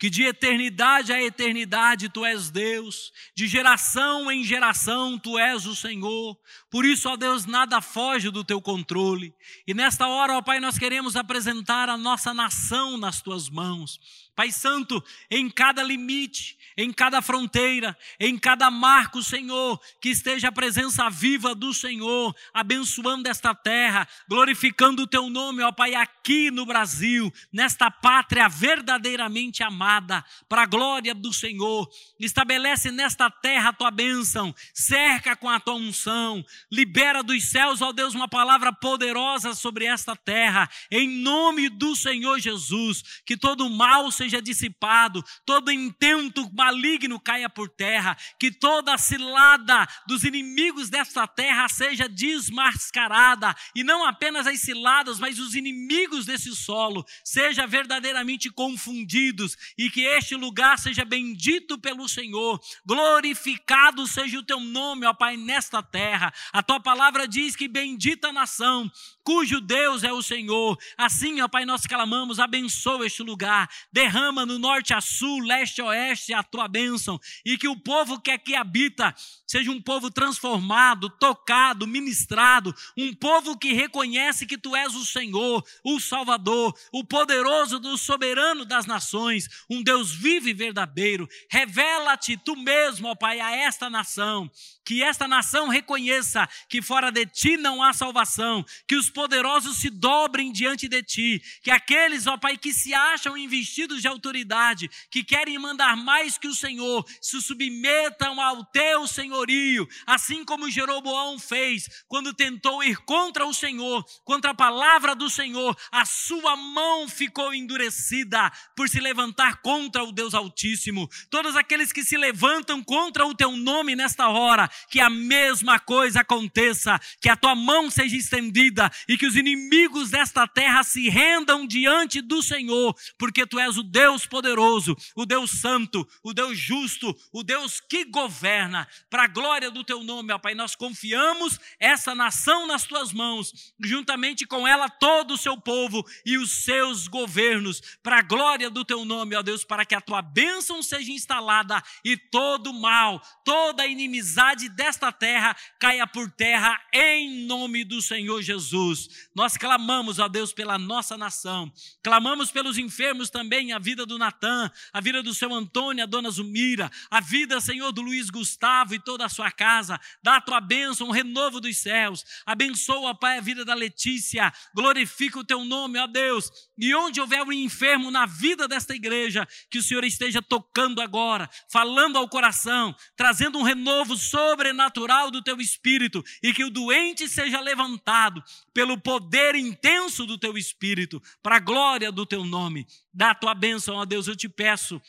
[0.00, 5.76] que de eternidade a eternidade tu és Deus, de geração em geração tu és o
[5.76, 6.38] Senhor.
[6.70, 9.34] Por isso, ó Deus, nada foge do teu controle.
[9.66, 14.00] E nesta hora, ó Pai, nós queremos apresentar a nossa nação nas tuas mãos.
[14.34, 20.52] Pai Santo, em cada limite, em cada fronteira, em cada marco, Senhor, que esteja a
[20.52, 26.64] presença viva do Senhor, abençoando esta terra, glorificando o teu nome, ó Pai, aqui no
[26.64, 31.88] Brasil, nesta pátria verdadeiramente amada, para a glória do Senhor.
[32.18, 37.92] Estabelece nesta terra a tua bênção, cerca com a tua unção, libera dos céus, ó
[37.92, 44.10] Deus, uma palavra poderosa sobre esta terra, em nome do Senhor Jesus, que todo mal
[44.10, 51.66] seja dissipado, todo intento maligno caia por terra, que toda cilada dos inimigos desta terra
[51.68, 59.56] seja desmascarada, e não apenas as ciladas, mas os inimigos desse solo sejam verdadeiramente confundidos,
[59.78, 65.36] e que este lugar seja bendito pelo Senhor, glorificado seja o teu nome, ó Pai,
[65.36, 66.32] nesta terra.
[66.52, 68.90] A tua palavra diz que bendita nação
[69.22, 70.76] cujo Deus é o Senhor.
[70.98, 74.09] Assim, ó Pai, nós clamamos, abençoa este lugar, derrama
[74.46, 78.30] no norte a sul, leste a oeste a tua bênção, e que o povo que
[78.30, 79.14] aqui habita
[79.46, 85.64] seja um povo transformado, tocado, ministrado, um povo que reconhece que tu és o Senhor,
[85.84, 91.28] o Salvador, o poderoso do soberano das nações, um Deus vivo e verdadeiro.
[91.50, 94.50] Revela-te tu mesmo, ó Pai, a esta nação,
[94.84, 99.90] que esta nação reconheça que fora de ti não há salvação, que os poderosos se
[99.90, 105.22] dobrem diante de ti, que aqueles, ó Pai, que se acham investidos de autoridade, que
[105.22, 111.88] querem mandar mais que o Senhor, se submetam ao teu senhorio, assim como Jeroboão fez
[112.08, 117.52] quando tentou ir contra o Senhor, contra a palavra do Senhor, a sua mão ficou
[117.54, 121.08] endurecida por se levantar contra o Deus Altíssimo.
[121.28, 126.20] Todos aqueles que se levantam contra o teu nome nesta hora, que a mesma coisa
[126.20, 131.66] aconteça, que a tua mão seja estendida e que os inimigos desta terra se rendam
[131.66, 137.14] diante do Senhor, porque tu és o Deus poderoso, o Deus santo, o Deus justo,
[137.32, 140.54] o Deus que governa, para a glória do teu nome, ó Pai.
[140.54, 146.38] Nós confiamos essa nação nas tuas mãos, juntamente com ela todo o seu povo e
[146.38, 150.22] os seus governos, para a glória do teu nome, ó Deus, para que a tua
[150.22, 157.84] bênção seja instalada e todo mal, toda inimizade desta terra caia por terra em nome
[157.84, 159.28] do Senhor Jesus.
[159.34, 161.72] Nós clamamos, ó Deus, pela nossa nação,
[162.02, 166.90] clamamos pelos enfermos também, vida do Natan, a vida do seu Antônio, a dona Zumira,
[167.10, 169.98] a vida, Senhor, do Luiz Gustavo e toda a sua casa.
[170.22, 172.24] Dá a tua bênção, um renovo dos céus.
[172.46, 174.52] Abençoa, Pai, a vida da Letícia.
[174.74, 176.50] Glorifica o teu nome, ó Deus.
[176.78, 181.48] E onde houver um enfermo na vida desta igreja, que o Senhor esteja tocando agora,
[181.70, 187.60] falando ao coração, trazendo um renovo sobrenatural do teu espírito e que o doente seja
[187.60, 192.86] levantado pelo poder intenso do teu espírito, para a glória do teu nome.
[193.12, 195.00] Dá a tua bênção, ó Deus, eu te peço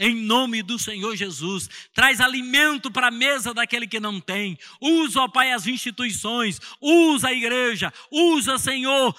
[0.00, 1.68] em nome do Senhor Jesus.
[1.92, 4.58] Traz alimento para a mesa daquele que não tem.
[4.80, 6.58] Usa, ó Pai, as instituições.
[6.80, 7.92] Usa a igreja.
[8.10, 9.14] Usa, Senhor,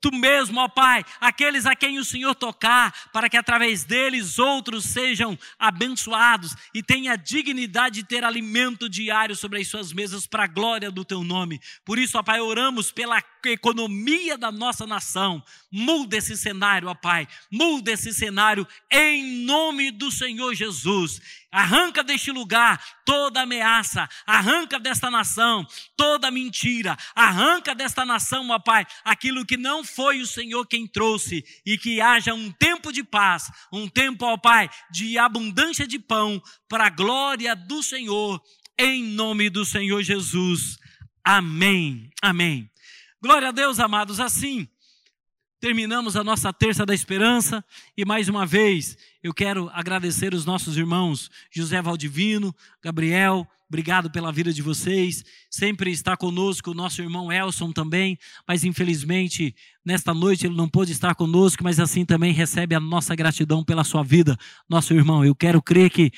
[0.00, 4.84] tu mesmo, ó Pai, aqueles a quem o Senhor tocar, para que através deles outros
[4.84, 10.44] sejam abençoados e tenha a dignidade de ter alimento diário sobre as suas mesas para
[10.44, 11.60] a glória do teu nome.
[11.84, 15.42] Por isso, ó Pai, oramos pela economia da nossa nação.
[15.70, 17.26] Muda esse cenário, ó Pai.
[17.50, 21.20] Muda esse cenário em nome do Senhor Jesus.
[21.52, 25.66] Arranca deste lugar toda ameaça, arranca desta nação
[25.96, 31.44] toda mentira, arranca desta nação, ó Pai, aquilo que não foi o Senhor quem trouxe,
[31.66, 36.40] e que haja um tempo de paz, um tempo, ó Pai, de abundância de pão,
[36.68, 38.40] para a glória do Senhor,
[38.78, 40.78] em nome do Senhor Jesus.
[41.24, 42.10] Amém.
[42.22, 42.70] Amém.
[43.22, 44.66] Glória a Deus, amados, assim
[45.60, 47.62] terminamos a nossa terça da esperança
[47.94, 54.32] e mais uma vez eu quero agradecer os nossos irmãos José Valdivino, Gabriel, obrigado pela
[54.32, 55.22] vida de vocês.
[55.50, 58.18] Sempre está conosco o nosso irmão Elson também,
[58.48, 59.54] mas infelizmente
[59.84, 63.84] nesta noite ele não pôde estar conosco, mas assim também recebe a nossa gratidão pela
[63.84, 65.22] sua vida, nosso irmão.
[65.22, 66.10] Eu quero crer que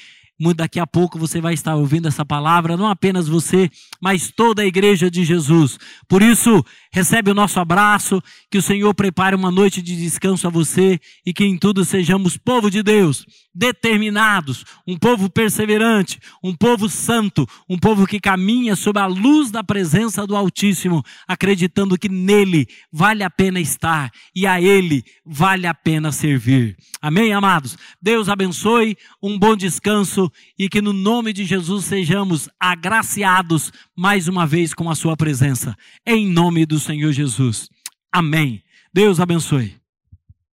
[0.42, 4.62] muito daqui a pouco você vai estar ouvindo essa palavra, não apenas você, mas toda
[4.62, 5.78] a igreja de Jesus.
[6.08, 6.64] Por isso,
[6.94, 11.32] Recebe o nosso abraço, que o Senhor prepare uma noite de descanso a você e
[11.32, 13.24] que em tudo sejamos povo de Deus,
[13.54, 19.64] determinados, um povo perseverante, um povo santo, um povo que caminha sob a luz da
[19.64, 25.72] presença do Altíssimo, acreditando que nele vale a pena estar e a ele vale a
[25.72, 26.76] pena servir.
[27.00, 27.76] Amém, amados?
[28.02, 34.46] Deus abençoe, um bom descanso e que no nome de Jesus sejamos agraciados mais uma
[34.46, 35.76] vez com a sua presença.
[36.06, 37.68] Em nome Senhor Jesus.
[38.12, 38.62] Amém.
[38.92, 39.81] Deus abençoe.